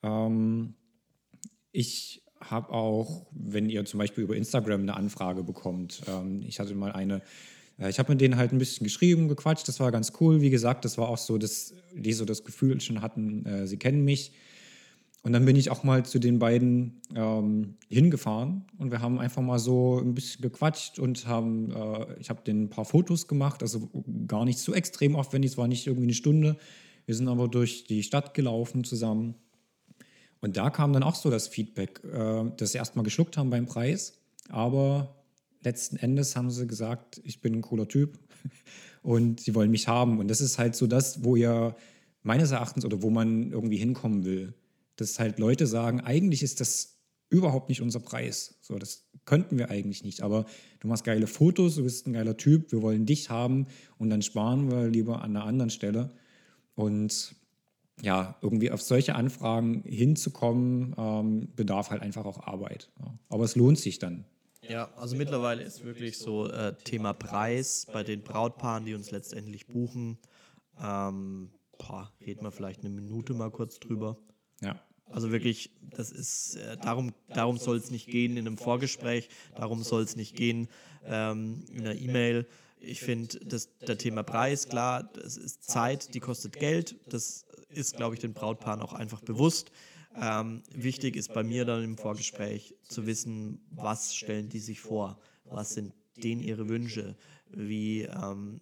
Ähm, 0.02 0.74
ich 1.72 2.22
habe 2.40 2.72
auch, 2.72 3.26
wenn 3.32 3.68
ihr 3.68 3.84
zum 3.84 3.98
Beispiel 3.98 4.24
über 4.24 4.36
Instagram 4.36 4.82
eine 4.82 4.94
Anfrage 4.94 5.42
bekommt, 5.42 6.02
ähm, 6.08 6.42
ich 6.46 6.60
hatte 6.60 6.74
mal 6.74 6.92
eine, 6.92 7.22
ich 7.88 7.98
habe 7.98 8.12
mit 8.12 8.20
denen 8.20 8.36
halt 8.36 8.52
ein 8.52 8.58
bisschen 8.58 8.84
geschrieben, 8.84 9.28
gequatscht, 9.28 9.66
das 9.68 9.80
war 9.80 9.90
ganz 9.90 10.12
cool. 10.20 10.40
Wie 10.40 10.50
gesagt, 10.50 10.84
das 10.84 10.98
war 10.98 11.08
auch 11.08 11.18
so, 11.18 11.38
dass 11.38 11.74
die 11.92 12.12
so 12.12 12.24
das 12.24 12.44
Gefühl 12.44 12.80
schon 12.80 13.02
hatten, 13.02 13.46
äh, 13.46 13.66
sie 13.66 13.78
kennen 13.78 14.04
mich. 14.04 14.32
Und 15.24 15.32
dann 15.32 15.44
bin 15.44 15.54
ich 15.54 15.70
auch 15.70 15.84
mal 15.84 16.04
zu 16.04 16.18
den 16.18 16.40
beiden 16.40 17.00
ähm, 17.14 17.76
hingefahren 17.88 18.64
und 18.78 18.90
wir 18.90 19.00
haben 19.00 19.20
einfach 19.20 19.40
mal 19.40 19.60
so 19.60 20.00
ein 20.00 20.14
bisschen 20.14 20.42
gequatscht 20.42 20.98
und 20.98 21.28
haben, 21.28 21.70
äh, 21.70 22.18
ich 22.18 22.28
habe 22.28 22.42
denen 22.42 22.64
ein 22.64 22.70
paar 22.70 22.84
Fotos 22.84 23.28
gemacht, 23.28 23.62
also 23.62 23.88
gar 24.26 24.44
nicht 24.44 24.58
so 24.58 24.74
extrem 24.74 25.14
aufwendig, 25.14 25.52
es 25.52 25.58
war 25.58 25.68
nicht 25.68 25.86
irgendwie 25.86 26.06
eine 26.06 26.14
Stunde. 26.14 26.56
Wir 27.06 27.14
sind 27.14 27.28
aber 27.28 27.46
durch 27.46 27.84
die 27.84 28.02
Stadt 28.02 28.34
gelaufen 28.34 28.82
zusammen 28.82 29.36
und 30.40 30.56
da 30.56 30.70
kam 30.70 30.92
dann 30.92 31.04
auch 31.04 31.14
so 31.14 31.30
das 31.30 31.46
Feedback, 31.46 32.02
äh, 32.04 32.44
dass 32.56 32.72
sie 32.72 32.78
erstmal 32.78 33.04
geschluckt 33.04 33.36
haben 33.36 33.48
beim 33.48 33.66
Preis, 33.66 34.18
aber 34.48 35.21
letzten 35.62 35.96
Endes 35.96 36.36
haben 36.36 36.50
sie 36.50 36.66
gesagt, 36.66 37.20
ich 37.24 37.40
bin 37.40 37.54
ein 37.54 37.62
cooler 37.62 37.88
Typ 37.88 38.18
und 39.02 39.40
sie 39.40 39.54
wollen 39.54 39.70
mich 39.70 39.88
haben. 39.88 40.18
Und 40.18 40.28
das 40.28 40.40
ist 40.40 40.58
halt 40.58 40.74
so 40.74 40.86
das, 40.86 41.24
wo 41.24 41.36
ihr 41.36 41.74
meines 42.22 42.50
Erachtens 42.50 42.84
oder 42.84 43.02
wo 43.02 43.10
man 43.10 43.50
irgendwie 43.52 43.76
hinkommen 43.76 44.24
will. 44.24 44.54
Dass 44.96 45.18
halt 45.18 45.38
Leute 45.38 45.66
sagen, 45.66 46.00
eigentlich 46.00 46.42
ist 46.42 46.60
das 46.60 46.98
überhaupt 47.30 47.70
nicht 47.70 47.80
unser 47.80 48.00
Preis. 48.00 48.58
So, 48.60 48.78
das 48.78 49.08
könnten 49.24 49.56
wir 49.58 49.70
eigentlich 49.70 50.04
nicht. 50.04 50.22
Aber 50.22 50.44
du 50.80 50.88
machst 50.88 51.04
geile 51.04 51.26
Fotos, 51.26 51.76
du 51.76 51.82
bist 51.82 52.06
ein 52.06 52.12
geiler 52.12 52.36
Typ, 52.36 52.72
wir 52.72 52.82
wollen 52.82 53.06
dich 53.06 53.30
haben 53.30 53.66
und 53.98 54.10
dann 54.10 54.22
sparen 54.22 54.70
wir 54.70 54.88
lieber 54.88 55.22
an 55.22 55.36
einer 55.36 55.46
anderen 55.46 55.70
Stelle. 55.70 56.10
Und 56.74 57.34
ja, 58.02 58.36
irgendwie 58.42 58.70
auf 58.70 58.82
solche 58.82 59.14
Anfragen 59.14 59.82
hinzukommen, 59.84 60.94
ähm, 60.98 61.48
bedarf 61.54 61.90
halt 61.90 62.02
einfach 62.02 62.24
auch 62.24 62.46
Arbeit. 62.46 62.90
Ja. 62.98 63.14
Aber 63.28 63.44
es 63.44 63.56
lohnt 63.56 63.78
sich 63.78 63.98
dann. 63.98 64.24
Ja, 64.68 64.92
also 64.96 65.16
mittlerweile 65.16 65.62
ist 65.62 65.84
wirklich 65.84 66.18
so 66.18 66.48
äh, 66.48 66.74
Thema 66.84 67.12
Preis 67.12 67.86
bei 67.92 68.04
den 68.04 68.22
Brautpaaren, 68.22 68.84
die 68.84 68.94
uns 68.94 69.10
letztendlich 69.10 69.66
buchen. 69.66 70.18
Ähm, 70.80 71.50
boah, 71.78 72.12
reden 72.24 72.44
wir 72.44 72.52
vielleicht 72.52 72.80
eine 72.80 72.90
Minute 72.90 73.34
mal 73.34 73.50
kurz 73.50 73.80
drüber. 73.80 74.16
Ja. 74.60 74.80
Also 75.10 75.32
wirklich, 75.32 75.70
das 75.82 76.10
ist, 76.10 76.56
äh, 76.56 76.76
darum, 76.78 77.12
darum 77.28 77.58
soll 77.58 77.76
es 77.76 77.90
nicht 77.90 78.06
gehen 78.06 78.36
in 78.36 78.46
einem 78.46 78.56
Vorgespräch, 78.56 79.28
darum 79.56 79.82
soll 79.82 80.02
es 80.02 80.16
nicht 80.16 80.36
gehen 80.36 80.68
ähm, 81.04 81.64
in 81.70 81.80
einer 81.80 81.96
E-Mail. 81.96 82.46
Ich 82.78 83.00
finde, 83.00 83.38
der 83.86 83.98
Thema 83.98 84.22
Preis, 84.22 84.68
klar, 84.68 85.04
das 85.12 85.36
ist 85.36 85.64
Zeit, 85.64 86.14
die 86.14 86.20
kostet 86.20 86.54
Geld. 86.54 86.96
Das 87.08 87.46
ist, 87.68 87.96
glaube 87.96 88.14
ich, 88.14 88.20
den 88.20 88.32
Brautpaaren 88.32 88.80
auch 88.80 88.92
einfach 88.92 89.20
bewusst. 89.20 89.70
Ähm, 90.20 90.62
wichtig 90.74 91.16
ist 91.16 91.32
bei 91.32 91.42
mir 91.42 91.64
dann 91.64 91.82
im 91.82 91.96
Vorgespräch 91.96 92.74
zu 92.82 93.06
wissen, 93.06 93.60
was 93.70 94.14
stellen 94.14 94.48
die 94.48 94.58
sich 94.58 94.80
vor, 94.80 95.18
was 95.44 95.74
sind 95.74 95.94
denen 96.16 96.42
ihre 96.42 96.68
Wünsche, 96.68 97.16
wie, 97.50 98.02
ähm, 98.02 98.60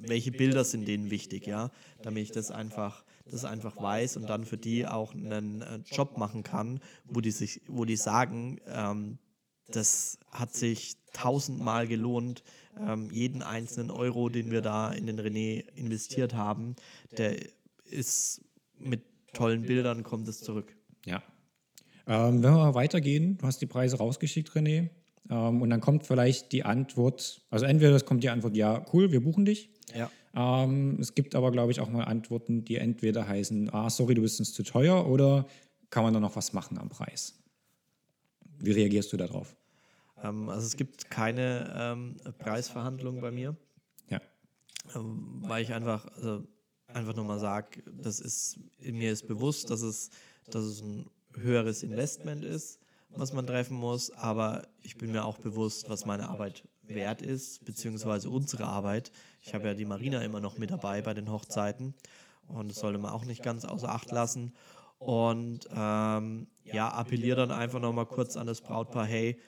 welche 0.00 0.32
Bilder 0.32 0.64
sind 0.64 0.88
denen 0.88 1.10
wichtig, 1.10 1.46
ja, 1.46 1.70
damit 2.02 2.24
ich 2.24 2.32
das 2.32 2.50
einfach, 2.50 3.04
das 3.30 3.44
einfach 3.44 3.76
weiß 3.76 4.16
und 4.16 4.28
dann 4.28 4.44
für 4.44 4.58
die 4.58 4.86
auch 4.86 5.14
einen 5.14 5.62
äh, 5.62 5.80
Job 5.86 6.18
machen 6.18 6.42
kann, 6.42 6.80
wo 7.04 7.20
die 7.20 7.30
sich, 7.30 7.62
wo 7.68 7.84
die 7.84 7.96
sagen, 7.96 8.60
ähm, 8.66 9.18
das 9.68 10.18
hat 10.30 10.52
sich 10.52 10.96
tausendmal 11.12 11.86
gelohnt, 11.86 12.42
ähm, 12.78 13.10
jeden 13.10 13.42
einzelnen 13.42 13.90
Euro, 13.90 14.28
den 14.28 14.50
wir 14.50 14.60
da 14.60 14.92
in 14.92 15.06
den 15.06 15.18
René 15.20 15.64
investiert 15.74 16.34
haben, 16.34 16.74
der 17.16 17.36
ist 17.84 18.42
mit 18.78 19.02
tollen 19.34 19.62
Bildern 19.62 20.02
kommt 20.02 20.26
es 20.28 20.40
zurück. 20.40 20.74
Ja. 21.04 21.22
Ähm, 22.06 22.42
wenn 22.42 22.52
wir 22.54 22.74
weitergehen, 22.74 23.38
du 23.38 23.46
hast 23.46 23.60
die 23.60 23.66
Preise 23.66 23.98
rausgeschickt, 23.98 24.50
René, 24.50 24.90
ähm, 25.30 25.62
und 25.62 25.70
dann 25.70 25.80
kommt 25.80 26.06
vielleicht 26.06 26.52
die 26.52 26.64
Antwort, 26.64 27.42
also 27.50 27.64
entweder 27.64 27.94
es 27.94 28.04
kommt 28.04 28.22
die 28.22 28.28
Antwort, 28.28 28.56
ja, 28.56 28.84
cool, 28.92 29.12
wir 29.12 29.22
buchen 29.22 29.44
dich. 29.44 29.70
Ja. 29.94 30.10
Ähm, 30.34 30.98
es 31.00 31.14
gibt 31.14 31.34
aber, 31.34 31.50
glaube 31.50 31.72
ich, 31.72 31.80
auch 31.80 31.88
mal 31.88 32.04
Antworten, 32.04 32.64
die 32.64 32.76
entweder 32.76 33.26
heißen, 33.26 33.72
ah, 33.72 33.88
sorry, 33.88 34.14
du 34.14 34.22
bist 34.22 34.38
uns 34.40 34.52
zu 34.52 34.62
teuer, 34.62 35.06
oder 35.06 35.46
kann 35.90 36.02
man 36.02 36.12
da 36.12 36.20
noch 36.20 36.36
was 36.36 36.52
machen 36.52 36.78
am 36.78 36.88
Preis? 36.88 37.38
Wie 38.58 38.72
reagierst 38.72 39.12
du 39.12 39.16
darauf? 39.16 39.56
Ähm, 40.22 40.48
also 40.48 40.66
es 40.66 40.76
gibt 40.76 41.10
keine 41.10 41.72
ähm, 41.76 42.16
Preisverhandlungen 42.38 43.20
bei 43.20 43.30
mir. 43.30 43.56
Ja. 44.10 44.20
Ähm, 44.94 45.42
weil 45.42 45.62
ich 45.62 45.72
einfach, 45.72 46.06
also 46.16 46.44
einfach 46.94 47.14
nur 47.14 47.24
mal 47.24 47.38
sage, 47.38 47.82
das 47.86 48.20
ist, 48.20 48.58
mir 48.80 49.12
ist 49.12 49.26
bewusst, 49.26 49.70
dass 49.70 49.82
es, 49.82 50.10
dass 50.50 50.64
es 50.64 50.82
ein 50.82 51.10
höheres 51.34 51.82
Investment 51.82 52.44
ist, 52.44 52.78
was 53.10 53.32
man 53.32 53.46
treffen 53.46 53.76
muss, 53.76 54.10
aber 54.10 54.66
ich 54.82 54.96
bin 54.96 55.12
mir 55.12 55.24
auch 55.24 55.38
bewusst, 55.38 55.88
was 55.88 56.06
meine 56.06 56.28
Arbeit 56.28 56.66
wert 56.82 57.22
ist, 57.22 57.64
beziehungsweise 57.64 58.28
unsere 58.30 58.64
Arbeit. 58.64 59.10
Ich 59.40 59.54
habe 59.54 59.68
ja 59.68 59.74
die 59.74 59.84
Marina 59.84 60.22
immer 60.22 60.40
noch 60.40 60.58
mit 60.58 60.70
dabei 60.70 61.02
bei 61.02 61.14
den 61.14 61.30
Hochzeiten 61.30 61.94
und 62.48 62.70
das 62.70 62.78
sollte 62.78 62.98
man 62.98 63.12
auch 63.12 63.24
nicht 63.24 63.42
ganz 63.42 63.64
außer 63.64 63.88
Acht 63.88 64.10
lassen. 64.10 64.52
Und 64.98 65.68
ähm, 65.74 66.46
ja, 66.64 66.88
appelliere 66.88 67.36
dann 67.36 67.50
einfach 67.50 67.80
nochmal 67.80 68.06
kurz 68.06 68.36
an 68.36 68.46
das 68.46 68.60
Brautpaar, 68.60 69.06
hey, 69.06 69.38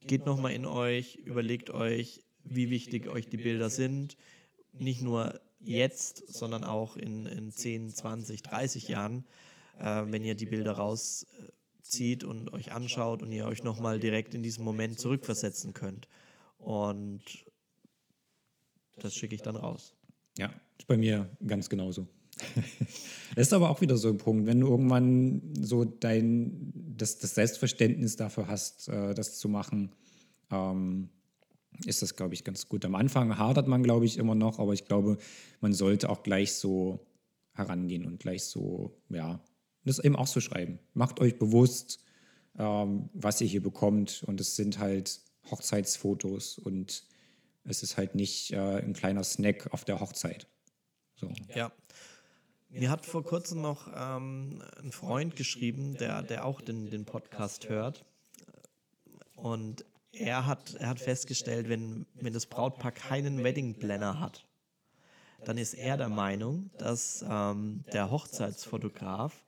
geht 0.00 0.26
nochmal 0.26 0.52
in 0.52 0.66
euch, 0.66 1.16
überlegt 1.16 1.70
euch, 1.70 2.22
wie 2.44 2.70
wichtig 2.70 3.08
euch 3.08 3.28
die 3.28 3.36
Bilder 3.36 3.70
sind. 3.70 4.16
Nicht 4.72 5.02
nur 5.02 5.40
jetzt, 5.60 6.32
sondern 6.32 6.64
auch 6.64 6.96
in, 6.96 7.26
in 7.26 7.50
10, 7.50 7.90
20, 7.90 8.42
30 8.42 8.88
Jahren, 8.88 9.24
äh, 9.78 10.04
wenn 10.06 10.24
ihr 10.24 10.34
die 10.34 10.46
Bilder 10.46 10.72
rauszieht 10.72 12.24
und 12.24 12.52
euch 12.52 12.72
anschaut 12.72 13.22
und 13.22 13.32
ihr 13.32 13.46
euch 13.46 13.62
nochmal 13.64 13.98
direkt 13.98 14.34
in 14.34 14.42
diesen 14.42 14.64
Moment 14.64 14.98
zurückversetzen 14.98 15.74
könnt. 15.74 16.08
Und 16.58 17.22
das 18.96 19.14
schicke 19.14 19.34
ich 19.34 19.42
dann 19.42 19.56
raus. 19.56 19.94
Ja, 20.36 20.52
ist 20.78 20.86
bei 20.86 20.96
mir 20.96 21.28
ganz 21.46 21.68
genauso. 21.68 22.06
das 23.34 23.36
ist 23.48 23.52
aber 23.52 23.70
auch 23.70 23.80
wieder 23.80 23.96
so 23.96 24.08
ein 24.08 24.18
Punkt, 24.18 24.46
wenn 24.46 24.60
du 24.60 24.68
irgendwann 24.68 25.54
so 25.60 25.84
dein, 25.84 26.72
das, 26.96 27.18
das 27.18 27.34
Selbstverständnis 27.34 28.16
dafür 28.16 28.46
hast, 28.46 28.88
äh, 28.88 29.14
das 29.14 29.38
zu 29.38 29.48
machen, 29.48 29.92
ähm, 30.50 31.08
ist 31.84 32.02
das, 32.02 32.16
glaube 32.16 32.34
ich, 32.34 32.44
ganz 32.44 32.68
gut. 32.68 32.84
Am 32.84 32.94
Anfang 32.94 33.38
hadert 33.38 33.68
man, 33.68 33.82
glaube 33.82 34.04
ich, 34.04 34.18
immer 34.18 34.34
noch, 34.34 34.58
aber 34.58 34.72
ich 34.72 34.84
glaube, 34.86 35.18
man 35.60 35.72
sollte 35.72 36.10
auch 36.10 36.22
gleich 36.22 36.54
so 36.54 37.06
herangehen 37.52 38.06
und 38.06 38.20
gleich 38.20 38.44
so, 38.44 38.96
ja, 39.08 39.40
das 39.84 39.98
eben 39.98 40.16
auch 40.16 40.26
so 40.26 40.40
schreiben. 40.40 40.78
Macht 40.94 41.20
euch 41.20 41.38
bewusst, 41.38 42.04
ähm, 42.56 43.08
was 43.12 43.40
ihr 43.40 43.46
hier 43.46 43.62
bekommt 43.62 44.24
und 44.26 44.40
es 44.40 44.56
sind 44.56 44.78
halt 44.78 45.20
Hochzeitsfotos 45.50 46.58
und 46.58 47.04
es 47.64 47.82
ist 47.82 47.96
halt 47.96 48.14
nicht 48.14 48.52
äh, 48.52 48.78
ein 48.78 48.92
kleiner 48.92 49.24
Snack 49.24 49.72
auf 49.72 49.84
der 49.84 50.00
Hochzeit. 50.00 50.46
So. 51.16 51.32
Ja. 51.54 51.72
Mir 52.70 52.90
hat 52.90 53.06
vor 53.06 53.24
kurzem 53.24 53.62
noch 53.62 53.88
ähm, 53.94 54.62
ein 54.82 54.92
Freund 54.92 55.36
geschrieben, 55.36 55.96
der, 55.96 56.22
der 56.22 56.44
auch 56.44 56.60
den, 56.60 56.90
den 56.90 57.06
Podcast 57.06 57.68
hört. 57.68 58.04
Und 59.34 59.84
er 60.18 60.46
hat, 60.46 60.74
er 60.74 60.88
hat 60.88 61.00
festgestellt, 61.00 61.68
wenn, 61.68 62.06
wenn 62.14 62.32
das 62.32 62.46
Brautpaar 62.46 62.92
keinen 62.92 63.42
Wedding 63.44 63.78
Planner 63.78 64.20
hat, 64.20 64.46
dann 65.44 65.58
ist 65.58 65.74
er 65.74 65.96
der 65.96 66.08
Meinung, 66.08 66.70
dass 66.78 67.24
ähm, 67.28 67.84
der 67.92 68.10
Hochzeitsfotograf 68.10 69.44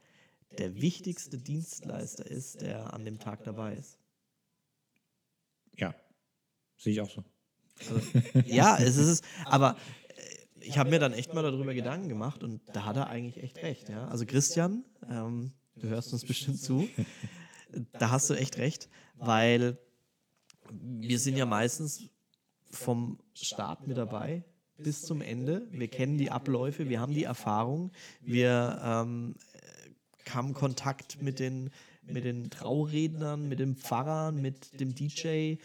der 0.59 0.81
wichtigste 0.81 1.39
Dienstleister 1.39 2.27
ist, 2.27 2.61
der 2.61 2.93
an 2.93 3.05
dem 3.05 3.19
Tag 3.19 3.45
dabei 3.45 3.75
ist. 3.75 3.99
Ja, 5.77 5.95
sehe 6.77 6.93
ich 6.93 7.01
auch 7.01 7.11
so. 7.11 7.25
Also, 7.79 8.01
ja, 8.47 8.79
es 8.79 8.97
ist, 8.97 9.25
aber 9.47 9.77
äh, 10.09 10.61
ich 10.61 10.79
habe 10.79 10.91
mir 10.91 10.99
dann 10.99 11.13
echt 11.13 11.33
mal 11.35 11.43
darüber 11.43 11.73
Gedanken 11.73 12.09
gemacht 12.09 12.43
und 12.43 12.61
da 12.73 12.85
hat 12.85 12.97
er 12.97 13.09
eigentlich 13.09 13.43
echt 13.43 13.59
recht. 13.59 13.89
Ja? 13.89 14.09
Also 14.09 14.27
Christian, 14.27 14.85
ähm, 15.09 15.53
du 15.77 15.89
hörst 15.89 16.13
uns 16.13 16.25
bestimmt 16.25 16.61
zu, 16.61 16.89
da 17.93 18.11
hast 18.11 18.29
du 18.29 18.35
echt 18.35 18.59
recht, 18.59 18.89
weil 19.17 19.79
wir 20.71 21.19
sind 21.19 21.37
ja 21.37 21.47
meistens 21.47 22.09
vom 22.71 23.19
Start 23.35 23.87
mit 23.87 23.97
dabei 23.97 24.45
bis 24.83 25.03
zum 25.03 25.21
Ende. 25.21 25.67
Wir 25.71 25.89
kennen 25.89 26.19
die 26.19 26.31
Abläufe, 26.31 26.89
wir 26.89 27.01
haben 27.01 27.15
die 27.15 27.25
Erfahrung, 27.25 27.91
wir 28.21 28.81
ähm, 28.83 29.35
kam 30.25 30.55
Kontakt 30.55 31.23
mit 31.23 31.39
den, 31.39 31.71
mit 32.03 32.25
den 32.25 32.51
Traurednern, 32.51 33.49
mit 33.49 33.59
dem 33.59 33.77
Pfarrer, 33.77 34.33
mit 34.33 34.81
dem 34.81 34.95
DJ, 34.95 35.57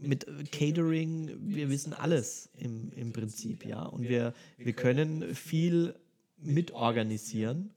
mit 0.00 0.26
Catering. 0.50 1.36
Wir 1.40 1.68
wissen 1.68 1.92
alles 1.92 2.50
im, 2.56 2.90
im 2.92 3.12
Prinzip, 3.12 3.64
ja. 3.64 3.82
Und 3.82 4.08
wir, 4.08 4.34
wir 4.56 4.72
können 4.72 5.34
viel 5.34 5.94
mitorganisieren, 6.38 7.70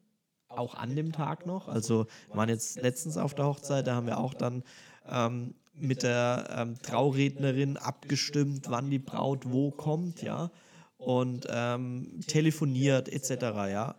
auch 0.48 0.76
an 0.76 0.96
dem 0.96 1.12
Tag 1.12 1.46
noch. 1.46 1.68
Also 1.68 2.06
wir 2.28 2.38
waren 2.38 2.50
jetzt 2.50 2.82
letztens 2.82 3.18
auf 3.18 3.34
der 3.34 3.46
Hochzeit, 3.46 3.88
da 3.88 3.96
haben 3.96 4.08
wir 4.08 4.20
auch 4.20 4.34
dann 4.34 4.64
ähm, 5.10 5.56
mit 5.74 6.04
der 6.04 6.48
ähm, 6.58 6.82
Traurednerin 6.82 7.78
abgestimmt, 7.78 8.66
wann 8.70 8.90
die 8.90 9.00
Braut 9.00 9.50
wo 9.50 9.72
kommt, 9.72 10.22
ja, 10.22 10.52
und 10.98 11.48
ähm, 11.50 12.20
telefoniert 12.28 13.10
etc., 13.10 13.32
ja. 13.70 13.96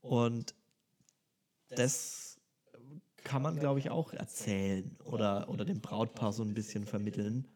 Und 0.00 0.54
das 1.70 2.38
kann 3.24 3.42
man, 3.42 3.58
glaube 3.58 3.80
ich, 3.80 3.90
auch 3.90 4.12
erzählen 4.12 4.96
oder, 5.04 5.48
oder 5.48 5.64
dem 5.64 5.80
Brautpaar 5.80 6.32
so 6.32 6.42
ein 6.42 6.54
bisschen 6.54 6.86
vermitteln. 6.86 7.48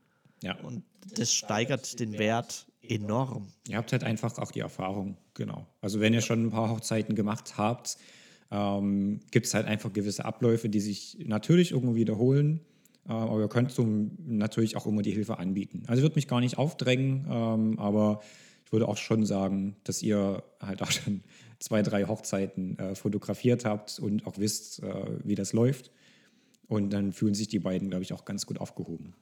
Ja. 0.43 0.59
Und 0.61 0.85
das 1.15 1.33
steigert 1.33 2.01
den 2.01 2.15
Wert 2.19 2.67
enorm. 2.81 3.53
Ihr 3.69 3.77
habt 3.77 3.93
halt 3.93 4.05
einfach 4.05 4.37
auch 4.39 4.51
die 4.51 4.61
Erfahrung, 4.61 5.19
genau. 5.35 5.67
Also 5.81 6.01
wenn 6.01 6.15
ihr 6.15 6.23
schon 6.23 6.47
ein 6.47 6.51
paar 6.51 6.71
Hochzeiten 6.71 7.15
gemacht 7.15 7.59
habt, 7.59 7.99
ähm, 8.51 9.21
gibt 9.31 9.47
es 9.47 9.55
halt 9.55 9.67
einfach 9.67 9.93
gewisse 9.93 10.25
Abläufe, 10.25 10.69
die 10.69 10.81
sich 10.81 11.19
natürlich 11.21 11.73
irgendwo 11.73 11.95
wiederholen. 11.95 12.61
Äh, 13.09 13.13
aber 13.13 13.41
ihr 13.41 13.49
könnt 13.49 13.73
so 13.73 13.87
natürlich 14.27 14.77
auch 14.77 14.87
immer 14.87 15.03
die 15.03 15.13
Hilfe 15.13 15.39
anbieten. 15.39 15.83
Also 15.87 16.01
ich 16.01 16.03
würde 16.05 16.17
mich 16.17 16.29
gar 16.29 16.41
nicht 16.41 16.59
aufdrängen, 16.59 17.27
ähm, 17.29 17.79
aber 17.79 18.21
ich 18.65 18.73
würde 18.73 18.87
auch 18.87 18.99
schon 18.99 19.25
sagen, 19.25 19.77
dass 19.85 20.03
ihr 20.03 20.43
halt 20.61 20.83
auch 20.83 20.91
schon 20.91 21.23
zwei, 21.59 21.83
drei 21.83 22.05
Hochzeiten 22.05 22.79
äh, 22.79 22.95
fotografiert 22.95 23.65
habt 23.65 23.99
und 23.99 24.27
auch 24.27 24.39
wisst, 24.39 24.83
äh, 24.83 25.07
wie 25.25 25.35
das 25.35 25.53
läuft. 25.53 25.91
Und 26.69 26.91
dann 26.91 27.13
fühlen 27.13 27.35
sich 27.35 27.49
die 27.49 27.59
beiden, 27.59 27.89
glaube 27.89 28.05
ich, 28.05 28.13
auch 28.13 28.27
ganz 28.27 28.45
gut 28.45 28.61
aufgehoben. 28.61 29.15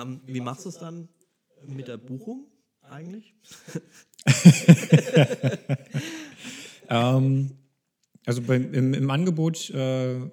Ähm, 0.00 0.20
wie 0.26 0.40
machst 0.40 0.66
du 0.66 0.68
es 0.68 0.76
dann 0.76 1.08
mit 1.66 1.88
der 1.88 1.96
Buchung 1.96 2.46
eigentlich? 2.82 3.34
ähm, 6.90 7.52
also 8.26 8.42
beim, 8.42 8.74
im, 8.74 8.92
im 8.92 9.10
Angebot. 9.10 9.70
Äh, 9.70 10.30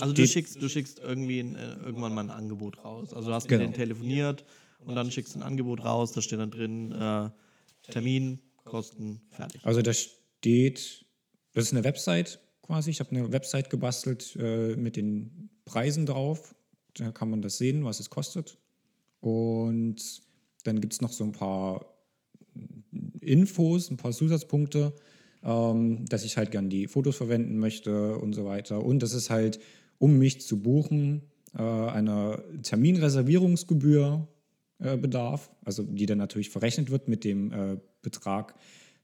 also 0.00 0.12
du 0.12 0.26
schickst, 0.26 0.60
du 0.60 0.68
schickst 0.68 0.98
irgendwie 0.98 1.40
ein, 1.40 1.54
äh, 1.54 1.74
irgendwann 1.84 2.14
mal 2.14 2.22
ein 2.22 2.30
Angebot 2.30 2.84
raus. 2.84 3.12
Also 3.12 3.28
du 3.28 3.34
hast 3.34 3.48
genau. 3.48 3.60
mit 3.62 3.68
denen 3.68 3.74
telefoniert 3.74 4.44
und 4.80 4.94
dann 4.94 5.10
schickst 5.10 5.34
du 5.34 5.40
ein 5.40 5.42
Angebot 5.42 5.84
raus, 5.84 6.12
da 6.12 6.20
steht 6.20 6.38
dann 6.38 6.50
drin 6.50 6.92
äh, 6.92 7.30
Termin, 7.90 8.40
Kosten, 8.64 9.20
fertig. 9.30 9.64
Also 9.64 9.80
da 9.80 9.92
steht, 9.92 11.06
das 11.52 11.64
ist 11.64 11.72
eine 11.72 11.84
Website 11.84 12.40
quasi. 12.62 12.90
Ich 12.90 13.00
habe 13.00 13.10
eine 13.10 13.32
Website 13.32 13.70
gebastelt 13.70 14.36
äh, 14.38 14.74
mit 14.76 14.96
den 14.96 15.50
Preisen 15.64 16.04
drauf. 16.04 16.54
Da 16.94 17.12
kann 17.12 17.30
man 17.30 17.42
das 17.42 17.58
sehen, 17.58 17.84
was 17.84 18.00
es 18.00 18.10
kostet. 18.10 18.58
Und 19.20 19.96
dann 20.64 20.80
gibt 20.80 20.92
es 20.92 21.00
noch 21.00 21.12
so 21.12 21.24
ein 21.24 21.32
paar 21.32 21.86
Infos, 23.20 23.90
ein 23.90 23.96
paar 23.96 24.12
Zusatzpunkte, 24.12 24.94
ähm, 25.46 26.04
dass 26.06 26.24
ich 26.24 26.36
halt 26.36 26.50
gern 26.50 26.68
die 26.68 26.88
Fotos 26.88 27.16
verwenden 27.16 27.58
möchte 27.58 28.18
und 28.18 28.34
so 28.34 28.44
weiter. 28.44 28.84
Und 28.84 29.02
das 29.02 29.14
ist 29.14 29.30
halt, 29.30 29.60
um 29.98 30.18
mich 30.18 30.40
zu 30.40 30.60
buchen, 30.60 31.22
äh, 31.56 31.62
einer 31.62 32.42
Terminreservierungsgebühr 32.62 34.26
äh, 34.78 34.96
bedarf, 34.96 35.50
also 35.64 35.84
die 35.84 36.06
dann 36.06 36.18
natürlich 36.18 36.50
verrechnet 36.50 36.90
wird 36.90 37.06
mit 37.06 37.22
dem 37.22 37.52
äh, 37.52 37.76
Betrag 38.02 38.56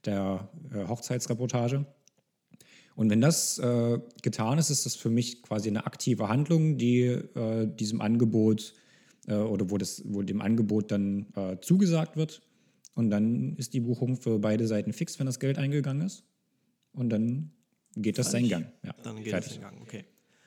der 0.05 0.49
äh, 0.75 0.89
Hochzeitsreportage. 0.89 1.87
Und 2.97 3.09
wenn 3.09 3.21
das 3.21 3.59
äh, 3.59 4.01
getan 4.21 4.59
ist, 4.59 4.69
ist 4.69 4.85
das 4.85 4.97
für 4.97 5.11
mich 5.11 5.43
quasi 5.43 5.69
eine 5.69 5.87
aktive 5.87 6.29
Handlung, 6.29 6.77
die 6.77 7.05
äh, 7.05 7.67
diesem 7.67 8.01
Angebot 8.01 8.75
äh, 9.29 9.35
oder 9.35 9.71
wo, 9.71 9.79
das, 9.79 10.03
wo 10.05 10.23
dem 10.23 10.43
Angebot 10.43 10.91
dann 10.91 11.27
äh, 11.37 11.57
zugesagt 11.61 12.17
wird. 12.17 12.43
Und 12.95 13.11
dann 13.11 13.57
ist 13.57 13.73
die 13.73 13.81
Buchung 13.81 14.17
für 14.17 14.41
beide 14.41 14.67
Seiten 14.67 14.93
fix, 14.93 15.19
wenn 15.19 15.27
das 15.27 15.41
Geld 15.41 15.57
eingegangen 15.57 16.05
ist. 16.05 16.25
Und 16.93 17.11
dann 17.11 17.53
geht 17.97 18.19
das 18.19 18.31
seinen 18.31 18.49
Gang. 18.49 18.73
Ja, 18.83 18.95
dann 19.03 19.17
geht 19.17 19.31
fertig. 19.31 19.53
es 19.53 19.55
seinen 19.57 19.63
Gang, 19.63 19.83
okay. 19.83 20.05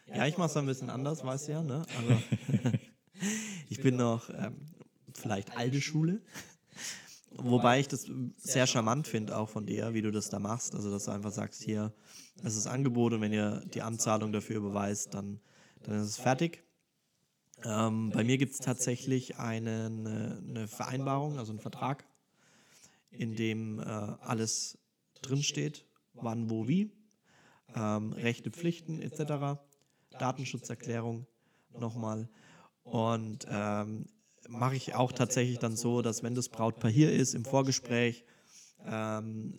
Ja, 0.07 0.27
ich 0.27 0.37
mache 0.37 0.49
es 0.49 0.57
ein 0.57 0.65
bisschen 0.65 0.89
anders, 0.89 1.23
weißt 1.23 1.47
du 1.47 1.51
ja. 1.51 1.63
Ne? 1.63 1.85
Also, 1.97 2.21
ich 3.69 3.81
bin 3.81 3.95
noch 3.95 4.29
ähm, 4.29 4.55
vielleicht 5.13 5.57
alte 5.57 5.81
Schule. 5.81 6.21
Wobei 7.37 7.81
ich 7.81 7.87
das 7.87 8.09
sehr 8.37 8.65
charmant 8.65 9.07
finde, 9.07 9.37
auch 9.37 9.49
von 9.49 9.65
dir, 9.65 9.93
wie 9.93 10.01
du 10.01 10.11
das 10.11 10.29
da 10.29 10.39
machst. 10.39 10.73
Also, 10.73 10.91
dass 10.91 11.05
du 11.05 11.11
einfach 11.11 11.31
sagst, 11.31 11.61
hier, 11.63 11.93
das 12.37 12.55
ist 12.55 12.65
das 12.65 12.71
Angebot 12.71 13.13
und 13.13 13.21
wenn 13.21 13.33
ihr 13.33 13.63
die 13.73 13.81
Anzahlung 13.81 14.31
dafür 14.31 14.57
überweist, 14.57 15.13
dann, 15.13 15.39
dann 15.83 15.99
ist 15.99 16.07
es 16.07 16.17
fertig. 16.17 16.63
Ähm, 17.63 18.11
bei 18.11 18.23
mir 18.23 18.37
gibt 18.37 18.53
es 18.53 18.59
tatsächlich 18.59 19.37
eine, 19.37 19.85
eine, 19.85 20.43
eine, 20.47 20.67
Vereinbarung, 20.67 21.39
also 21.39 21.51
einen 21.51 21.59
Vertrag, 21.59 22.05
in 23.11 23.35
dem 23.35 23.79
äh, 23.79 23.83
alles 23.83 24.77
drinsteht, 25.21 25.85
wann, 26.15 26.49
wo, 26.49 26.67
wie, 26.67 26.91
ähm, 27.75 28.13
Rechte, 28.13 28.51
Pflichten 28.51 29.01
etc., 29.01 29.59
Datenschutzerklärung 30.17 31.27
nochmal. 31.79 32.29
Und 32.83 33.47
ähm, 33.49 34.05
mache 34.47 34.75
ich 34.75 34.95
auch 34.95 35.11
tatsächlich 35.11 35.59
dann 35.59 35.75
so, 35.75 36.01
dass 36.01 36.23
wenn 36.23 36.35
das 36.35 36.49
Brautpaar 36.49 36.91
hier 36.91 37.11
ist 37.11 37.33
im 37.33 37.45
Vorgespräch, 37.45 38.23
ähm, 38.85 39.57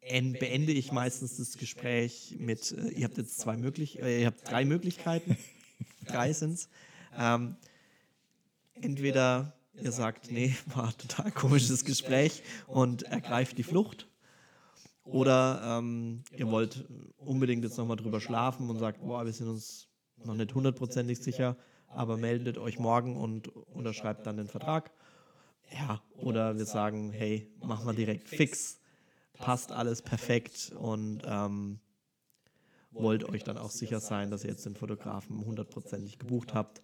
beende 0.00 0.72
ich 0.72 0.92
meistens 0.92 1.36
das 1.36 1.58
Gespräch 1.58 2.36
mit, 2.38 2.72
äh, 2.72 2.88
ihr 2.90 3.04
habt 3.04 3.18
jetzt 3.18 3.38
zwei 3.38 3.56
möglich, 3.56 4.00
äh, 4.00 4.20
ihr 4.20 4.26
habt 4.26 4.48
drei 4.48 4.64
Möglichkeiten, 4.64 5.36
drei 6.06 6.32
sind 6.32 6.54
es. 6.54 6.68
Ähm, 7.16 7.56
entweder 8.74 9.54
ihr 9.74 9.92
sagt, 9.92 10.30
nee, 10.30 10.54
war 10.74 10.96
total 10.96 11.30
komisches 11.32 11.84
Gespräch 11.84 12.42
und 12.66 13.02
ergreift 13.02 13.58
die 13.58 13.62
Flucht. 13.62 14.07
Oder 15.10 15.62
ähm, 15.64 16.22
ihr 16.36 16.50
wollt 16.50 16.84
unbedingt 17.16 17.64
jetzt 17.64 17.78
nochmal 17.78 17.96
drüber 17.96 18.20
schlafen 18.20 18.68
und 18.68 18.78
sagt, 18.78 19.00
boah, 19.00 19.24
wir 19.24 19.32
sind 19.32 19.48
uns 19.48 19.88
noch 20.24 20.34
nicht 20.34 20.54
hundertprozentig 20.54 21.18
sicher, 21.18 21.56
aber 21.88 22.16
meldet 22.16 22.58
euch 22.58 22.78
morgen 22.78 23.16
und 23.16 23.48
unterschreibt 23.48 24.26
dann 24.26 24.36
den 24.36 24.48
Vertrag. 24.48 24.90
Ja, 25.72 26.02
oder 26.16 26.56
wir 26.56 26.66
sagen, 26.66 27.10
hey, 27.10 27.50
machen 27.62 27.86
wir 27.86 27.94
direkt 27.94 28.28
fix, 28.28 28.80
passt 29.34 29.72
alles 29.72 30.02
perfekt 30.02 30.72
und 30.78 31.22
ähm, 31.24 31.80
wollt 32.90 33.24
euch 33.24 33.44
dann 33.44 33.58
auch 33.58 33.70
sicher 33.70 34.00
sein, 34.00 34.30
dass 34.30 34.44
ihr 34.44 34.50
jetzt 34.50 34.66
den 34.66 34.74
Fotografen 34.74 35.44
hundertprozentig 35.44 36.18
gebucht 36.18 36.54
habt. 36.54 36.82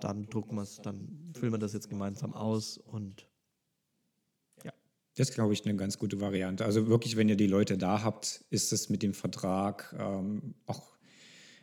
Dann 0.00 0.26
drucken 0.26 0.56
wir 0.56 0.62
es, 0.62 0.80
dann 0.82 1.32
füllen 1.34 1.52
wir 1.52 1.58
das 1.58 1.72
jetzt 1.72 1.88
gemeinsam 1.88 2.34
aus 2.34 2.78
und. 2.78 3.28
Das 5.16 5.28
ist, 5.28 5.34
glaube 5.34 5.52
ich, 5.52 5.64
eine 5.64 5.76
ganz 5.76 5.98
gute 5.98 6.20
Variante. 6.20 6.64
Also 6.64 6.88
wirklich, 6.88 7.16
wenn 7.16 7.28
ihr 7.28 7.36
die 7.36 7.46
Leute 7.46 7.78
da 7.78 8.02
habt, 8.02 8.44
ist 8.50 8.72
es 8.72 8.88
mit 8.88 9.02
dem 9.02 9.14
Vertrag 9.14 9.94
ähm, 9.98 10.54
auch, 10.66 10.92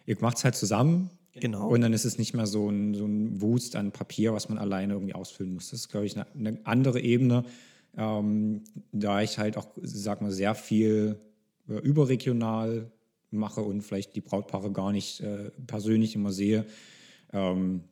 ihr 0.05 0.17
macht 0.21 0.37
es 0.37 0.43
halt 0.43 0.55
zusammen, 0.55 1.09
Genau. 1.33 1.69
Und 1.69 1.81
dann 1.81 1.93
ist 1.93 2.05
es 2.05 2.17
nicht 2.17 2.33
mehr 2.33 2.45
so 2.45 2.69
ein, 2.69 2.93
so 2.93 3.05
ein 3.05 3.41
Wust 3.41 3.75
an 3.75 3.91
Papier, 3.91 4.33
was 4.33 4.49
man 4.49 4.57
alleine 4.57 4.93
irgendwie 4.93 5.13
ausfüllen 5.13 5.53
muss. 5.53 5.69
Das 5.69 5.81
ist, 5.81 5.89
glaube 5.89 6.05
ich, 6.05 6.15
eine, 6.15 6.27
eine 6.35 6.59
andere 6.65 6.99
Ebene, 6.99 7.45
ähm, 7.95 8.63
da 8.91 9.21
ich 9.21 9.37
halt 9.37 9.57
auch, 9.57 9.67
sag 9.81 10.21
mal, 10.21 10.31
sehr 10.31 10.55
viel 10.55 11.19
äh, 11.69 11.75
überregional 11.75 12.91
mache 13.31 13.61
und 13.61 13.81
vielleicht 13.81 14.15
die 14.15 14.21
Brautpaare 14.21 14.71
gar 14.71 14.91
nicht 14.91 15.21
äh, 15.21 15.51
persönlich 15.67 16.15
immer 16.15 16.33
sehe, 16.33 16.65
ähm, 17.31 17.83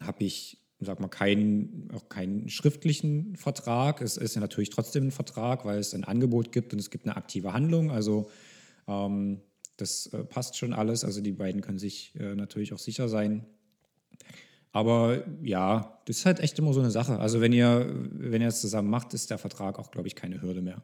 habe 0.00 0.24
ich, 0.24 0.58
sag 0.80 1.00
mal, 1.00 1.08
keinen, 1.08 1.88
auch 1.94 2.08
keinen 2.08 2.48
schriftlichen 2.48 3.36
Vertrag. 3.36 4.00
Es 4.00 4.16
ist 4.16 4.34
ja 4.34 4.40
natürlich 4.40 4.70
trotzdem 4.70 5.08
ein 5.08 5.10
Vertrag, 5.10 5.64
weil 5.64 5.78
es 5.78 5.94
ein 5.94 6.04
Angebot 6.04 6.52
gibt 6.52 6.72
und 6.72 6.78
es 6.78 6.90
gibt 6.90 7.06
eine 7.06 7.16
aktive 7.16 7.52
Handlung. 7.52 7.90
Also 7.90 8.30
ähm, 8.88 9.40
das 9.76 10.06
äh, 10.06 10.24
passt 10.24 10.56
schon 10.56 10.72
alles. 10.72 11.04
Also 11.04 11.20
die 11.20 11.32
beiden 11.32 11.60
können 11.60 11.78
sich 11.78 12.14
äh, 12.18 12.34
natürlich 12.34 12.72
auch 12.72 12.78
sicher 12.78 13.08
sein. 13.08 13.46
Aber 14.72 15.24
ja, 15.42 16.00
das 16.06 16.18
ist 16.18 16.26
halt 16.26 16.40
echt 16.40 16.58
immer 16.58 16.72
so 16.72 16.80
eine 16.80 16.90
Sache. 16.90 17.18
Also 17.20 17.40
wenn 17.40 17.52
ihr, 17.52 17.92
wenn 18.10 18.42
ihr 18.42 18.48
es 18.48 18.60
zusammen 18.60 18.90
macht, 18.90 19.14
ist 19.14 19.30
der 19.30 19.38
Vertrag 19.38 19.78
auch, 19.78 19.90
glaube 19.90 20.08
ich, 20.08 20.16
keine 20.16 20.42
Hürde 20.42 20.62
mehr. 20.62 20.82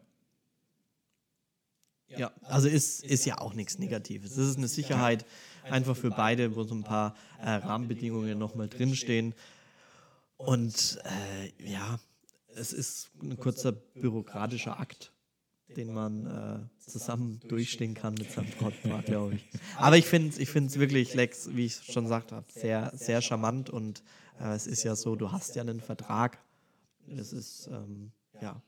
Ja, 2.17 2.33
also 2.43 2.69
ist, 2.69 3.05
ist 3.05 3.25
ja 3.25 3.39
auch 3.39 3.55
nichts 3.55 3.79
Negatives. 3.79 4.33
Es 4.33 4.49
ist 4.49 4.57
eine 4.59 4.69
Sicherheit 4.69 5.25
einfach 5.63 5.97
für 5.97 6.11
beide, 6.11 6.57
wo 6.57 6.65
so 6.65 6.75
ein 6.75 6.83
paar 6.83 7.15
äh, 7.41 7.51
Rahmenbedingungen 7.51 8.39
nochmal 8.39 8.69
drinstehen. 8.69 9.35
Und 10.47 10.99
äh, 11.05 11.71
ja, 11.71 12.01
es 12.55 12.73
ist 12.73 13.11
ein 13.23 13.37
kurzer 13.37 13.73
bürokratischer 13.73 14.81
Akt 14.81 15.13
den 15.77 15.93
man 15.93 16.27
äh, 16.27 16.91
zusammen 16.91 17.41
durchstehen 17.49 17.95
kann 17.95 18.15
mit 18.15 18.31
seinem 18.31 18.51
Brautpaar, 18.59 19.03
glaube 19.03 19.35
ich. 19.37 19.45
Aber 19.77 19.97
ich 19.97 20.07
finde 20.07 20.29
es 20.29 20.39
ich 20.39 20.53
wirklich, 20.55 21.15
Lex, 21.15 21.51
wie 21.55 21.67
ich 21.67 21.77
schon 21.77 22.05
gesagt 22.05 22.33
habe, 22.33 22.47
sehr, 22.53 22.93
sehr 22.95 23.23
charmant 23.23 23.71
und 23.71 24.03
äh, 24.41 24.55
es 24.55 24.67
ist 24.67 24.83
ja 24.83 24.97
so, 24.97 25.17
du 25.17 25.33
hast 25.33 25.55
ja 25.57 25.63
einen 25.63 25.81
Vertrag. 25.81 26.39
Es 27.07 27.33
ist, 27.33 27.69
ähm, 27.73 28.13
ja. 28.41 28.63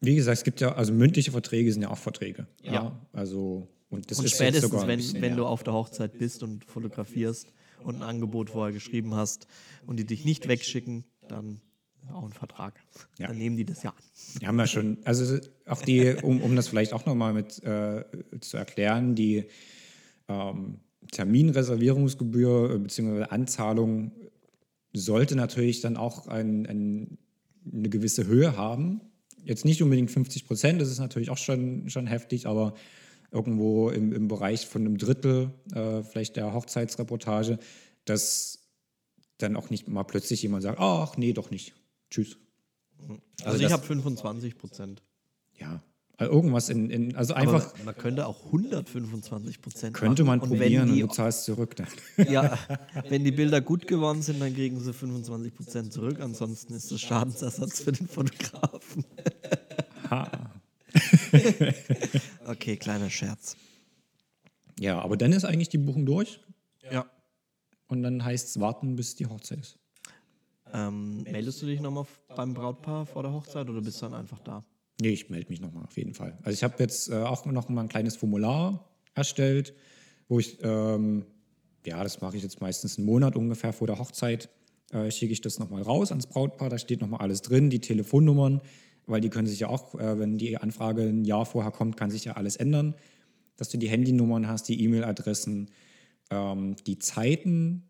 Wie 0.00 0.14
gesagt, 0.14 0.38
es 0.38 0.44
gibt 0.44 0.60
ja, 0.60 0.74
also 0.74 0.92
mündliche 0.92 1.30
Verträge 1.30 1.72
sind 1.72 1.82
ja 1.82 1.90
auch 1.90 1.98
Verträge. 1.98 2.46
Ja. 2.62 2.72
ja. 2.72 3.06
Also, 3.12 3.68
Und 3.90 4.10
das 4.10 4.18
Und 4.18 4.26
ist 4.26 4.34
spätestens, 4.34 4.86
wenn, 4.86 4.98
bisschen 4.98 5.22
wenn 5.22 5.36
du 5.36 5.46
auf 5.46 5.62
der 5.62 5.72
Hochzeit 5.72 6.18
bist 6.18 6.42
und 6.42 6.64
fotografierst 6.64 7.52
und 7.82 7.96
ein 7.96 8.02
Angebot 8.02 8.50
vorher 8.50 8.72
geschrieben 8.72 9.14
hast 9.14 9.46
und 9.86 9.98
die 9.98 10.06
dich 10.06 10.24
nicht 10.24 10.48
wegschicken, 10.48 11.04
dann 11.28 11.60
auch 12.12 12.24
ein 12.24 12.32
Vertrag. 12.32 12.78
Ja. 13.18 13.28
Dann 13.28 13.38
nehmen 13.38 13.56
die 13.56 13.64
das 13.64 13.82
ja 13.82 13.90
an. 13.90 13.96
Wir 14.38 14.48
haben 14.48 14.58
ja 14.58 14.66
schon, 14.66 14.98
also 15.04 15.38
auch 15.66 15.82
die, 15.82 16.14
um, 16.22 16.42
um 16.42 16.54
das 16.56 16.68
vielleicht 16.68 16.92
auch 16.92 17.06
nochmal 17.06 17.32
mit 17.32 17.62
äh, 17.62 18.04
zu 18.40 18.56
erklären, 18.56 19.14
die 19.14 19.46
ähm, 20.28 20.80
Terminreservierungsgebühr 21.10 22.74
äh, 22.74 22.78
bzw. 22.78 23.24
Anzahlung 23.24 24.12
sollte 24.92 25.36
natürlich 25.36 25.80
dann 25.80 25.96
auch 25.96 26.28
ein, 26.28 26.66
ein, 26.66 27.18
eine 27.72 27.88
gewisse 27.88 28.26
Höhe 28.26 28.56
haben. 28.56 29.00
Jetzt 29.42 29.64
nicht 29.64 29.82
unbedingt 29.82 30.10
50 30.10 30.46
Prozent, 30.46 30.80
das 30.80 30.90
ist 30.90 30.98
natürlich 30.98 31.30
auch 31.30 31.38
schon, 31.38 31.90
schon 31.90 32.06
heftig, 32.06 32.46
aber 32.46 32.74
irgendwo 33.30 33.90
im, 33.90 34.12
im 34.12 34.28
Bereich 34.28 34.66
von 34.66 34.82
einem 34.82 34.96
Drittel 34.96 35.50
äh, 35.74 36.02
vielleicht 36.02 36.36
der 36.36 36.54
Hochzeitsreportage, 36.54 37.58
dass 38.04 38.63
dann 39.44 39.56
auch 39.56 39.70
nicht 39.70 39.88
mal 39.88 40.02
plötzlich 40.04 40.42
jemand 40.42 40.62
sagt, 40.62 40.78
ach 40.80 41.16
nee, 41.16 41.32
doch 41.32 41.50
nicht. 41.50 41.74
Tschüss. 42.10 42.36
Also, 43.44 43.56
ich 43.58 43.64
das- 43.64 43.72
habe 43.72 43.82
25 43.84 44.56
Prozent. 44.58 45.02
Ja, 45.58 45.82
also 46.16 46.32
irgendwas 46.32 46.68
in, 46.68 46.90
in 46.90 47.16
also 47.16 47.34
einfach 47.34 47.74
Aber 47.74 47.84
man 47.84 47.96
könnte 47.96 48.26
auch 48.26 48.44
125 48.46 49.60
Prozent 49.60 49.94
könnte 49.96 50.22
man 50.22 50.38
und 50.38 50.48
probieren 50.48 50.84
wenn 50.84 50.90
und 50.90 50.94
die, 50.94 51.00
du 51.00 51.08
zahlst 51.08 51.44
zurück 51.44 51.74
dann. 51.74 51.88
ja, 52.30 52.56
wenn 53.08 53.24
die 53.24 53.32
Bilder 53.32 53.60
gut 53.60 53.88
geworden 53.88 54.22
sind, 54.22 54.40
dann 54.40 54.54
kriegen 54.54 54.78
sie 54.78 54.92
25 54.92 55.54
Prozent 55.54 55.92
zurück. 55.92 56.20
Ansonsten 56.20 56.72
ist 56.74 56.92
das 56.92 57.00
Schadensersatz 57.00 57.80
für 57.80 57.92
den 57.92 58.06
Fotografen. 58.06 59.04
okay, 62.46 62.76
kleiner 62.76 63.10
Scherz. 63.10 63.56
Ja, 64.78 65.00
aber 65.00 65.16
dann 65.16 65.32
ist 65.32 65.44
eigentlich 65.44 65.68
die 65.68 65.78
Buchung 65.78 66.06
durch 66.06 66.40
Ja. 66.90 67.06
Und 67.88 68.02
dann 68.02 68.24
heißt 68.24 68.48
es 68.48 68.60
warten, 68.60 68.96
bis 68.96 69.14
die 69.14 69.26
Hochzeit 69.26 69.60
ist. 69.60 69.78
Ähm, 70.72 71.22
meldest 71.22 71.62
du 71.62 71.66
dich 71.66 71.80
nochmal 71.80 72.06
beim 72.34 72.54
Brautpaar 72.54 73.06
vor 73.06 73.22
der 73.22 73.32
Hochzeit 73.32 73.68
oder 73.68 73.80
bist 73.80 74.00
du 74.00 74.06
dann 74.06 74.14
einfach 74.14 74.40
da? 74.40 74.64
Nee, 75.00 75.10
ich 75.10 75.28
melde 75.28 75.48
mich 75.50 75.60
nochmal 75.60 75.84
auf 75.84 75.96
jeden 75.96 76.14
Fall. 76.14 76.38
Also 76.42 76.54
ich 76.54 76.64
habe 76.64 76.74
jetzt 76.78 77.10
äh, 77.10 77.14
auch 77.14 77.44
noch 77.46 77.68
mal 77.68 77.82
ein 77.82 77.88
kleines 77.88 78.16
Formular 78.16 78.88
erstellt, 79.14 79.74
wo 80.28 80.38
ich, 80.38 80.58
ähm, 80.62 81.26
ja, 81.86 82.02
das 82.02 82.20
mache 82.20 82.36
ich 82.36 82.42
jetzt 82.42 82.60
meistens 82.60 82.98
einen 82.98 83.06
Monat 83.06 83.36
ungefähr 83.36 83.72
vor 83.72 83.86
der 83.86 83.98
Hochzeit, 83.98 84.48
äh, 84.92 85.10
schicke 85.10 85.32
ich 85.32 85.40
das 85.40 85.58
nochmal 85.58 85.82
raus 85.82 86.10
ans 86.10 86.26
Brautpaar, 86.26 86.70
da 86.70 86.78
steht 86.78 87.00
nochmal 87.00 87.20
alles 87.20 87.42
drin, 87.42 87.70
die 87.70 87.80
Telefonnummern, 87.80 88.60
weil 89.06 89.20
die 89.20 89.30
können 89.30 89.46
sich 89.46 89.60
ja 89.60 89.68
auch, 89.68 89.94
äh, 89.96 90.18
wenn 90.18 90.38
die 90.38 90.56
Anfrage 90.56 91.02
ein 91.02 91.24
Jahr 91.24 91.46
vorher 91.46 91.72
kommt, 91.72 91.96
kann 91.96 92.10
sich 92.10 92.24
ja 92.24 92.34
alles 92.34 92.56
ändern, 92.56 92.94
dass 93.56 93.68
du 93.68 93.78
die 93.78 93.88
Handynummern 93.88 94.48
hast, 94.48 94.68
die 94.68 94.82
E-Mail-Adressen, 94.82 95.70
ähm, 96.30 96.76
die 96.86 96.98
Zeiten, 96.98 97.88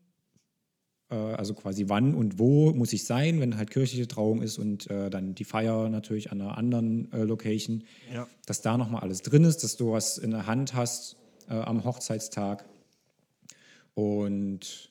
äh, 1.11 1.14
also 1.14 1.55
quasi 1.55 1.88
wann 1.88 2.14
und 2.14 2.38
wo 2.38 2.73
muss 2.73 2.92
ich 2.92 3.05
sein, 3.05 3.40
wenn 3.40 3.57
halt 3.57 3.70
kirchliche 3.70 4.09
Trauung 4.09 4.42
ist 4.42 4.59
und 4.59 4.90
äh, 4.90 5.11
dann 5.11 5.35
die 5.35 5.44
Feier 5.44 5.88
natürlich 5.88 6.33
an 6.33 6.40
einer 6.40 6.57
anderen 6.59 7.11
äh, 7.12 7.23
Location, 7.25 7.85
Ja. 8.12 8.29
dass 8.47 8.62
da 8.62 8.77
nochmal 8.79 9.03
alles 9.03 9.23
drin 9.23 9.44
ist, 9.44 9.64
dass 9.64 9.77
du 9.77 9.92
was 9.92 10.18
in 10.18 10.31
der 10.33 10.47
Hand 10.47 10.75
hast 10.75 11.16
äh, 11.49 11.55
am 11.55 11.85
Hochzeitstag 11.85 12.64
und 13.94 14.90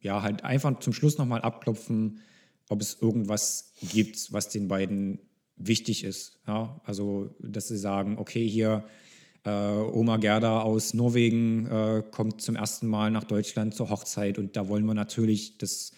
ja, 0.00 0.22
halt 0.22 0.44
einfach 0.44 0.78
zum 0.80 0.92
Schluss 0.92 1.18
nochmal 1.18 1.40
abklopfen, 1.42 2.20
ob 2.68 2.80
es 2.80 3.00
irgendwas 3.00 3.72
gibt, 3.82 4.32
was 4.32 4.48
den 4.48 4.68
beiden 4.68 5.18
wichtig 5.56 6.04
ist. 6.04 6.40
Ja? 6.46 6.80
Also, 6.84 7.34
dass 7.40 7.68
sie 7.68 7.78
sagen, 7.78 8.18
okay, 8.18 8.46
hier 8.46 8.84
äh, 9.44 9.50
Oma 9.50 10.16
Gerda 10.16 10.60
aus 10.60 10.94
Norwegen 10.94 11.66
äh, 11.66 12.02
kommt 12.10 12.40
zum 12.40 12.56
ersten 12.56 12.86
Mal 12.86 13.10
nach 13.10 13.24
Deutschland 13.24 13.74
zur 13.74 13.90
Hochzeit 13.90 14.38
und 14.38 14.56
da 14.56 14.68
wollen 14.68 14.84
wir 14.86 14.94
natürlich, 14.94 15.58
dass 15.58 15.92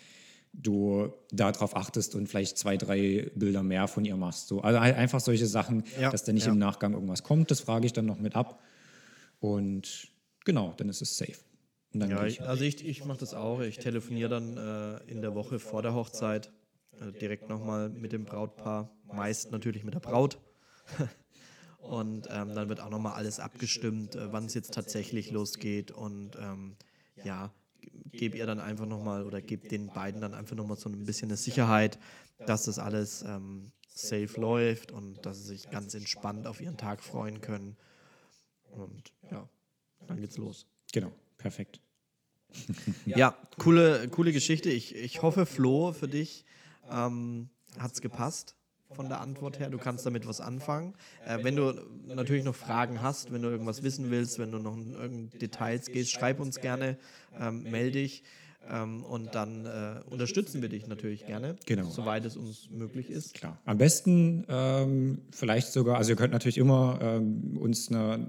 du 0.53 1.13
darauf 1.31 1.77
achtest 1.77 2.15
und 2.15 2.29
vielleicht 2.29 2.59
zwei, 2.59 2.77
drei 2.77 3.31
Bilder 3.35 3.63
mehr 3.63 3.89
von 3.89 4.05
ihr 4.05 4.17
machst. 4.17 4.49
So, 4.49 4.63
also 4.63 4.81
halt 4.81 4.97
einfach 4.97 5.21
solche 5.21 5.47
Sachen, 5.47 5.85
Ja, 6.01 6.11
dass 6.11 6.25
da 6.25 6.33
nicht 6.33 6.47
ja. 6.47 6.53
im 6.53 6.59
Nachgang 6.59 6.95
irgendwas 6.95 7.23
kommt, 7.23 7.51
das 7.51 7.61
frage 7.61 7.87
ich 7.87 7.93
dann 7.93 8.07
noch 8.07 8.19
mit 8.19 8.35
ab. 8.35 8.63
Und 9.39 10.09
genau, 10.45 10.73
dann 10.77 10.89
ist 10.89 11.03
es 11.03 11.17
safe. 11.17 11.37
Ja, 11.93 12.27
ich. 12.27 12.43
also 12.43 12.65
ich, 12.65 12.87
ich 12.87 13.05
mache 13.05 13.19
das 13.19 13.33
auch. 13.33 13.61
Ich 13.61 13.79
telefoniere 13.79 14.29
dann 14.29 14.57
äh, 14.57 15.11
in 15.11 15.23
der 15.23 15.35
Woche 15.35 15.59
vor 15.59 15.83
der 15.83 15.95
Hochzeit 15.95 16.53
äh, 17.01 17.13
direkt 17.19 17.49
nochmal 17.49 17.89
mit 17.89 18.13
dem 18.13 18.25
Brautpaar, 18.25 18.91
meist 19.05 19.53
natürlich 19.53 19.85
mit 19.85 19.95
der 19.95 20.01
Braut. 20.01 20.39
und 21.87 22.29
ähm, 22.31 22.55
dann 22.55 22.69
wird 22.69 22.81
auch 22.81 22.91
nochmal 22.91 23.15
alles 23.15 23.41
abgestimmt, 23.41 24.15
äh, 24.15 24.33
wann 24.33 24.47
es 24.47 24.55
jetzt 24.55 24.75
tatsächlich 24.75 25.31
losgeht. 25.31 25.91
Und 25.91 26.37
ähm, 26.37 26.77
ja, 27.25 27.53
gebe 28.13 28.37
ihr 28.37 28.47
dann 28.47 28.61
einfach 28.61 28.87
nochmal 28.87 29.25
oder 29.25 29.41
gebe 29.41 29.69
den 29.69 29.89
beiden 29.89 30.21
dann 30.21 30.35
einfach 30.35 30.57
nochmal 30.57 30.77
so 30.77 30.89
ein 30.89 31.05
bisschen 31.05 31.29
eine 31.29 31.37
Sicherheit, 31.37 31.99
dass 32.47 32.65
das 32.65 32.79
alles 32.79 33.23
ähm, 33.23 33.73
safe 33.89 34.41
läuft 34.41 34.93
und 34.93 35.25
dass 35.25 35.39
sie 35.39 35.49
sich 35.49 35.71
ganz 35.71 35.95
entspannt 35.95 36.47
auf 36.47 36.61
ihren 36.61 36.77
Tag 36.77 37.03
freuen 37.03 37.41
können. 37.41 37.77
Und 38.71 39.13
ja, 39.31 39.49
dann 40.07 40.21
geht's 40.21 40.37
los. 40.37 40.67
Genau, 40.93 41.13
perfekt. 41.39 41.81
Ja, 43.07 43.37
coole, 43.59 44.09
coole 44.09 44.33
Geschichte. 44.33 44.71
Ich, 44.71 44.95
ich 44.95 45.23
hoffe, 45.23 45.47
Flo, 45.47 45.93
für 45.93 46.09
dich 46.09 46.45
ähm, 46.91 47.51
hat 47.79 47.93
es 47.93 48.01
gepasst 48.01 48.56
von 48.93 49.09
der 49.09 49.21
Antwort 49.21 49.59
her. 49.59 49.69
Du 49.71 49.79
kannst 49.79 50.07
damit 50.07 50.27
was 50.27 50.41
anfangen. 50.41 50.95
Äh, 51.27 51.39
wenn 51.43 51.57
du 51.57 51.73
natürlich 52.07 52.45
noch 52.45 52.55
Fragen 52.55 53.03
hast, 53.03 53.33
wenn 53.33 53.43
du 53.43 53.49
irgendwas 53.49 53.83
wissen 53.83 54.11
willst, 54.11 54.39
wenn 54.39 54.53
du 54.53 54.59
noch 54.59 54.77
in 54.77 54.93
irgendeine 54.93 55.41
Details 55.41 55.87
gehst, 55.87 56.11
schreib 56.13 56.41
uns 56.41 56.61
gerne, 56.61 56.97
ähm, 57.39 57.65
melde 57.65 57.93
dich. 57.93 58.23
Ähm, 58.69 59.05
und 59.05 59.35
dann 59.37 59.65
äh, 59.65 60.01
unterstützen 60.11 60.61
wir 60.61 60.69
dich 60.69 60.89
natürlich 60.89 61.25
gerne, 61.25 61.55
Genau. 61.67 61.89
soweit 61.89 62.25
es 62.25 62.37
uns 62.37 62.69
möglich 62.71 63.11
ist. 63.11 63.35
Klar. 63.35 63.61
Am 63.65 63.79
besten 63.79 64.45
ähm, 64.49 65.23
vielleicht 65.31 65.69
sogar, 65.69 65.99
also 65.99 66.11
ihr 66.11 66.17
könnt 66.17 66.33
natürlich 66.33 66.59
immer 66.59 66.99
ähm, 67.01 67.57
uns 67.59 67.89
eine 67.91 68.29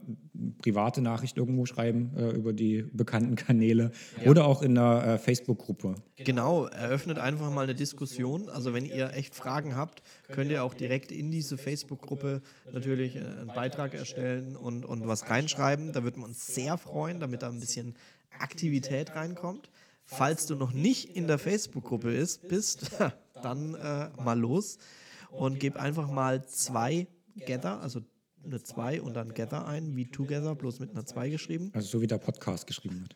private 0.61 1.01
Nachricht 1.01 1.37
irgendwo 1.37 1.65
schreiben 1.65 2.11
äh, 2.17 2.29
über 2.29 2.53
die 2.53 2.83
bekannten 2.93 3.35
Kanäle 3.35 3.91
oder 4.25 4.45
auch 4.45 4.61
in 4.61 4.75
der 4.75 5.03
äh, 5.03 5.17
Facebook-Gruppe. 5.17 5.95
Genau, 6.17 6.65
eröffnet 6.65 7.19
einfach 7.19 7.51
mal 7.51 7.63
eine 7.63 7.75
Diskussion. 7.75 8.49
Also 8.49 8.73
wenn 8.73 8.85
ihr 8.85 9.13
echt 9.13 9.35
Fragen 9.35 9.75
habt, 9.75 10.01
könnt 10.29 10.51
ihr 10.51 10.63
auch 10.63 10.73
direkt 10.73 11.11
in 11.11 11.31
diese 11.31 11.57
Facebook-Gruppe 11.57 12.41
natürlich 12.71 13.15
äh, 13.15 13.19
einen 13.19 13.47
Beitrag 13.47 13.93
erstellen 13.93 14.55
und, 14.55 14.85
und 14.85 15.07
was 15.07 15.29
reinschreiben. 15.29 15.93
Da 15.93 16.03
würden 16.03 16.21
wir 16.21 16.25
uns 16.25 16.47
sehr 16.53 16.77
freuen, 16.77 17.19
damit 17.19 17.41
da 17.41 17.49
ein 17.49 17.59
bisschen 17.59 17.95
Aktivität 18.39 19.15
reinkommt. 19.15 19.69
Falls 20.03 20.45
du 20.45 20.55
noch 20.55 20.71
nicht 20.71 21.15
in 21.15 21.27
der 21.27 21.37
Facebook-Gruppe 21.37 22.13
ist, 22.13 22.47
bist, 22.47 22.91
dann 23.41 23.75
äh, 23.75 24.09
mal 24.21 24.39
los 24.39 24.77
und 25.31 25.59
gib 25.59 25.75
einfach 25.75 26.09
mal 26.09 26.45
zwei 26.45 27.07
Gather, 27.45 27.81
also 27.81 28.01
eine 28.47 28.61
2 28.63 29.01
und 29.01 29.13
dann 29.15 29.33
Gather 29.33 29.67
ein, 29.67 29.95
wie 29.95 30.05
Together, 30.05 30.55
bloß 30.55 30.79
mit 30.79 30.91
einer 30.91 31.05
2 31.05 31.29
geschrieben. 31.29 31.71
Also 31.73 31.87
so 31.87 32.01
wie 32.01 32.07
der 32.07 32.17
Podcast 32.17 32.67
geschrieben 32.67 33.05
wird. 33.07 33.15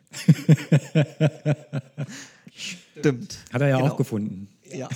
Stimmt. 2.54 3.38
Hat 3.52 3.62
er 3.62 3.68
ja 3.68 3.78
Genau. 3.78 3.92
auch 3.92 3.96
gefunden. 3.96 4.48
Ja. 4.72 4.88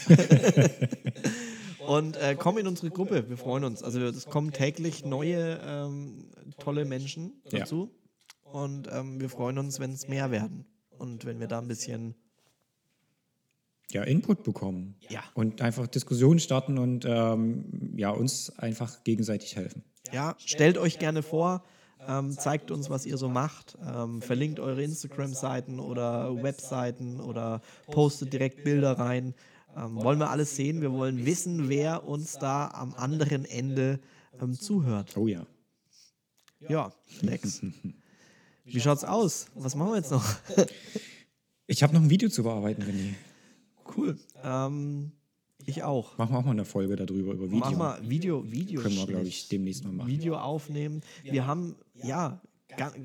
Und 1.87 2.16
äh, 2.16 2.35
komm 2.38 2.59
in 2.59 2.66
unsere 2.66 2.90
Gruppe, 2.90 3.29
wir 3.29 3.37
freuen 3.37 3.64
uns. 3.64 3.83
Also 3.83 4.01
es 4.01 4.27
kommen 4.27 4.51
täglich 4.53 5.05
neue 5.05 5.61
ähm, 5.64 6.31
tolle 6.59 6.85
Menschen 6.85 7.40
Ja. 7.51 7.61
dazu. 7.61 7.90
Und 8.42 8.88
ähm, 8.92 9.20
wir 9.20 9.29
freuen 9.29 9.59
uns, 9.59 9.81
wenn 9.81 9.92
es 9.92 10.09
mehr 10.09 10.31
werden. 10.31 10.66
Und 10.99 11.25
wenn 11.25 11.40
wir 11.40 11.46
da 11.46 11.59
ein 11.59 11.68
bisschen, 11.68 12.14
Ja, 13.97 14.03
Input 14.03 14.43
bekommen. 14.43 14.95
Ja. 15.09 15.23
Und 15.33 15.63
einfach 15.63 15.87
Diskussionen 15.87 16.39
starten 16.39 16.77
und 16.77 17.07
ähm, 17.09 17.95
ja, 17.97 18.11
uns 18.11 18.51
einfach 18.59 19.03
gegenseitig 19.05 19.57
helfen. 19.57 19.85
ja, 20.13 20.37
stellt 20.39 20.77
euch 20.77 20.99
gerne 20.99 21.23
vor, 21.23 21.65
ähm, 22.07 22.31
zeigt 22.33 22.71
uns, 22.71 22.91
was 22.91 23.07
ihr 23.07 23.17
so 23.17 23.31
macht, 23.31 23.79
ähm, 23.83 24.21
verlinkt 24.21 24.61
eure 24.61 24.83
Instagram-Seiten 24.83 25.81
oder 25.81 26.43
Webseiten 26.43 27.21
oder 27.21 27.63
postet 27.87 28.35
direkt 28.35 28.65
Bilder 28.65 28.99
rein. 28.99 29.33
Ähm, 29.75 29.97
wollen 29.97 30.19
wir 30.19 30.29
alles 30.29 30.55
sehen? 30.57 30.83
Wir 30.83 30.93
wollen 30.93 31.25
wissen, 31.25 31.71
wer 31.71 32.07
uns 32.07 32.35
da 32.35 32.69
am 32.69 32.93
anderen 32.93 33.47
Ende 33.47 33.99
ähm, 34.43 34.53
zuhört. 34.53 35.17
Oh 35.17 35.27
ja. 35.27 35.47
Ja, 36.69 36.93
Lex. 37.23 37.63
Wie 38.67 38.81
schaut's 38.81 39.05
aus? 39.05 39.47
Was 39.55 39.75
machen 39.75 39.93
wir 39.93 39.97
jetzt 39.97 40.11
noch? 40.11 40.23
Ich 41.69 41.83
habe 41.83 41.93
noch 41.95 42.01
ein 42.01 42.11
Video 42.11 42.29
zu 42.29 42.45
bearbeiten, 42.45 42.83
René. 42.83 43.15
Cool. 43.97 44.17
Ähm, 44.43 45.13
ich 45.65 45.83
auch. 45.83 46.17
Machen 46.19 46.35
wir 46.35 46.39
auch 46.39 46.45
mal 46.45 46.51
eine 46.53 46.65
Folge 46.65 46.97
darüber, 46.97 47.33
über 47.33 47.47
Video. 47.47 47.59
Mach 47.59 47.73
mal 47.73 47.99
Video, 48.09 48.45
Video. 48.51 48.83
Können 48.83 48.97
wir, 48.97 49.07
glaube 49.07 49.27
ich, 49.27 49.49
demnächst 49.49 49.85
mal 49.85 49.92
machen. 49.92 50.09
Video 50.09 50.37
aufnehmen. 50.37 51.01
Wir 51.23 51.47
haben, 51.47 51.77
ja, 52.03 52.40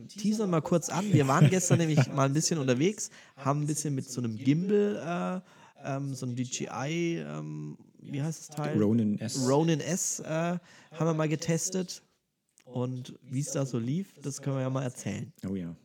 teasern 0.10 0.50
mal 0.50 0.62
kurz 0.62 0.89
an. 0.89 1.12
Wir 1.12 1.28
waren 1.28 1.50
gestern 1.50 1.78
nämlich 1.80 2.08
mal 2.08 2.26
ein 2.26 2.34
bisschen 2.34 2.60
unterwegs, 2.60 3.10
haben 3.38 3.62
ein 3.62 3.68
bisschen 3.68 3.96
mit 3.96 4.10
so 4.10 4.22
einem 4.22 4.38
Gimbal, 4.38 5.42
äh, 5.84 5.96
ähm, 5.96 6.14
so 6.14 6.26
einem 6.26 6.36
DJI, 6.36 7.24
ähm, 7.26 7.78
wie 8.00 8.22
heißt 8.22 8.50
das 8.50 8.56
Teil? 8.56 8.82
Ronin 8.82 9.20
S. 9.20 9.48
Ronin 9.48 9.80
S 9.80 10.20
äh, 10.20 10.26
haben 10.26 10.60
wir 11.00 11.14
mal 11.14 11.30
getestet. 11.30 12.04
Und 12.66 13.20
wie 13.24 13.42
es 13.42 13.52
da 13.52 13.66
so 13.66 13.80
lief, 13.80 14.14
das 14.22 14.42
können 14.42 14.56
wir 14.56 14.62
ja 14.62 14.70
mal 14.70 14.84
erzählen. 14.84 15.34
Oh 15.50 15.56
ja. 15.56 15.76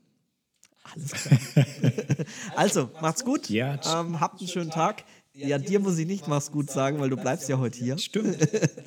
Alles 0.95 1.13
klar. 1.13 1.67
also, 2.57 2.91
macht's 3.01 3.25
gut. 3.25 3.49
Ja, 3.49 3.79
ähm, 4.01 4.21
habt 4.21 4.41
einen 4.41 4.49
schönen 4.49 4.71
Tag. 4.71 5.05
Ja, 5.35 5.59
dir 5.59 5.81
muss 5.81 5.99
ich 5.99 6.07
nicht 6.07 6.29
mach's 6.29 6.51
gut 6.51 6.71
sagen, 6.71 6.99
weil 6.99 7.11
du 7.11 7.17
bleibst 7.17 7.49
ja 7.49 7.59
heute 7.59 7.79
hier. 7.79 7.99
Stimmt. 7.99 8.39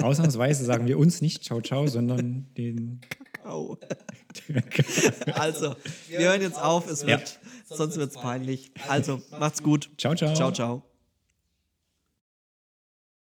Ausnahmsweise 0.01 0.65
sagen 0.65 0.87
wir 0.87 0.97
uns 0.97 1.21
nicht 1.21 1.43
Ciao, 1.43 1.61
ciao, 1.61 1.85
sondern 1.87 2.47
den. 2.57 3.01
Au. 3.43 3.77
Also, 5.33 5.75
wir 6.07 6.19
hören 6.19 6.41
jetzt 6.41 6.61
auf, 6.61 6.89
es 6.89 7.05
wird, 7.05 7.39
sonst 7.65 7.97
wird's 7.97 8.15
peinlich. 8.15 8.71
Also, 8.87 9.21
macht's 9.39 9.63
gut. 9.63 9.89
Ciao, 9.97 10.15
ciao. 10.15 10.33
Ciao, 10.35 10.51
ciao. 10.51 10.88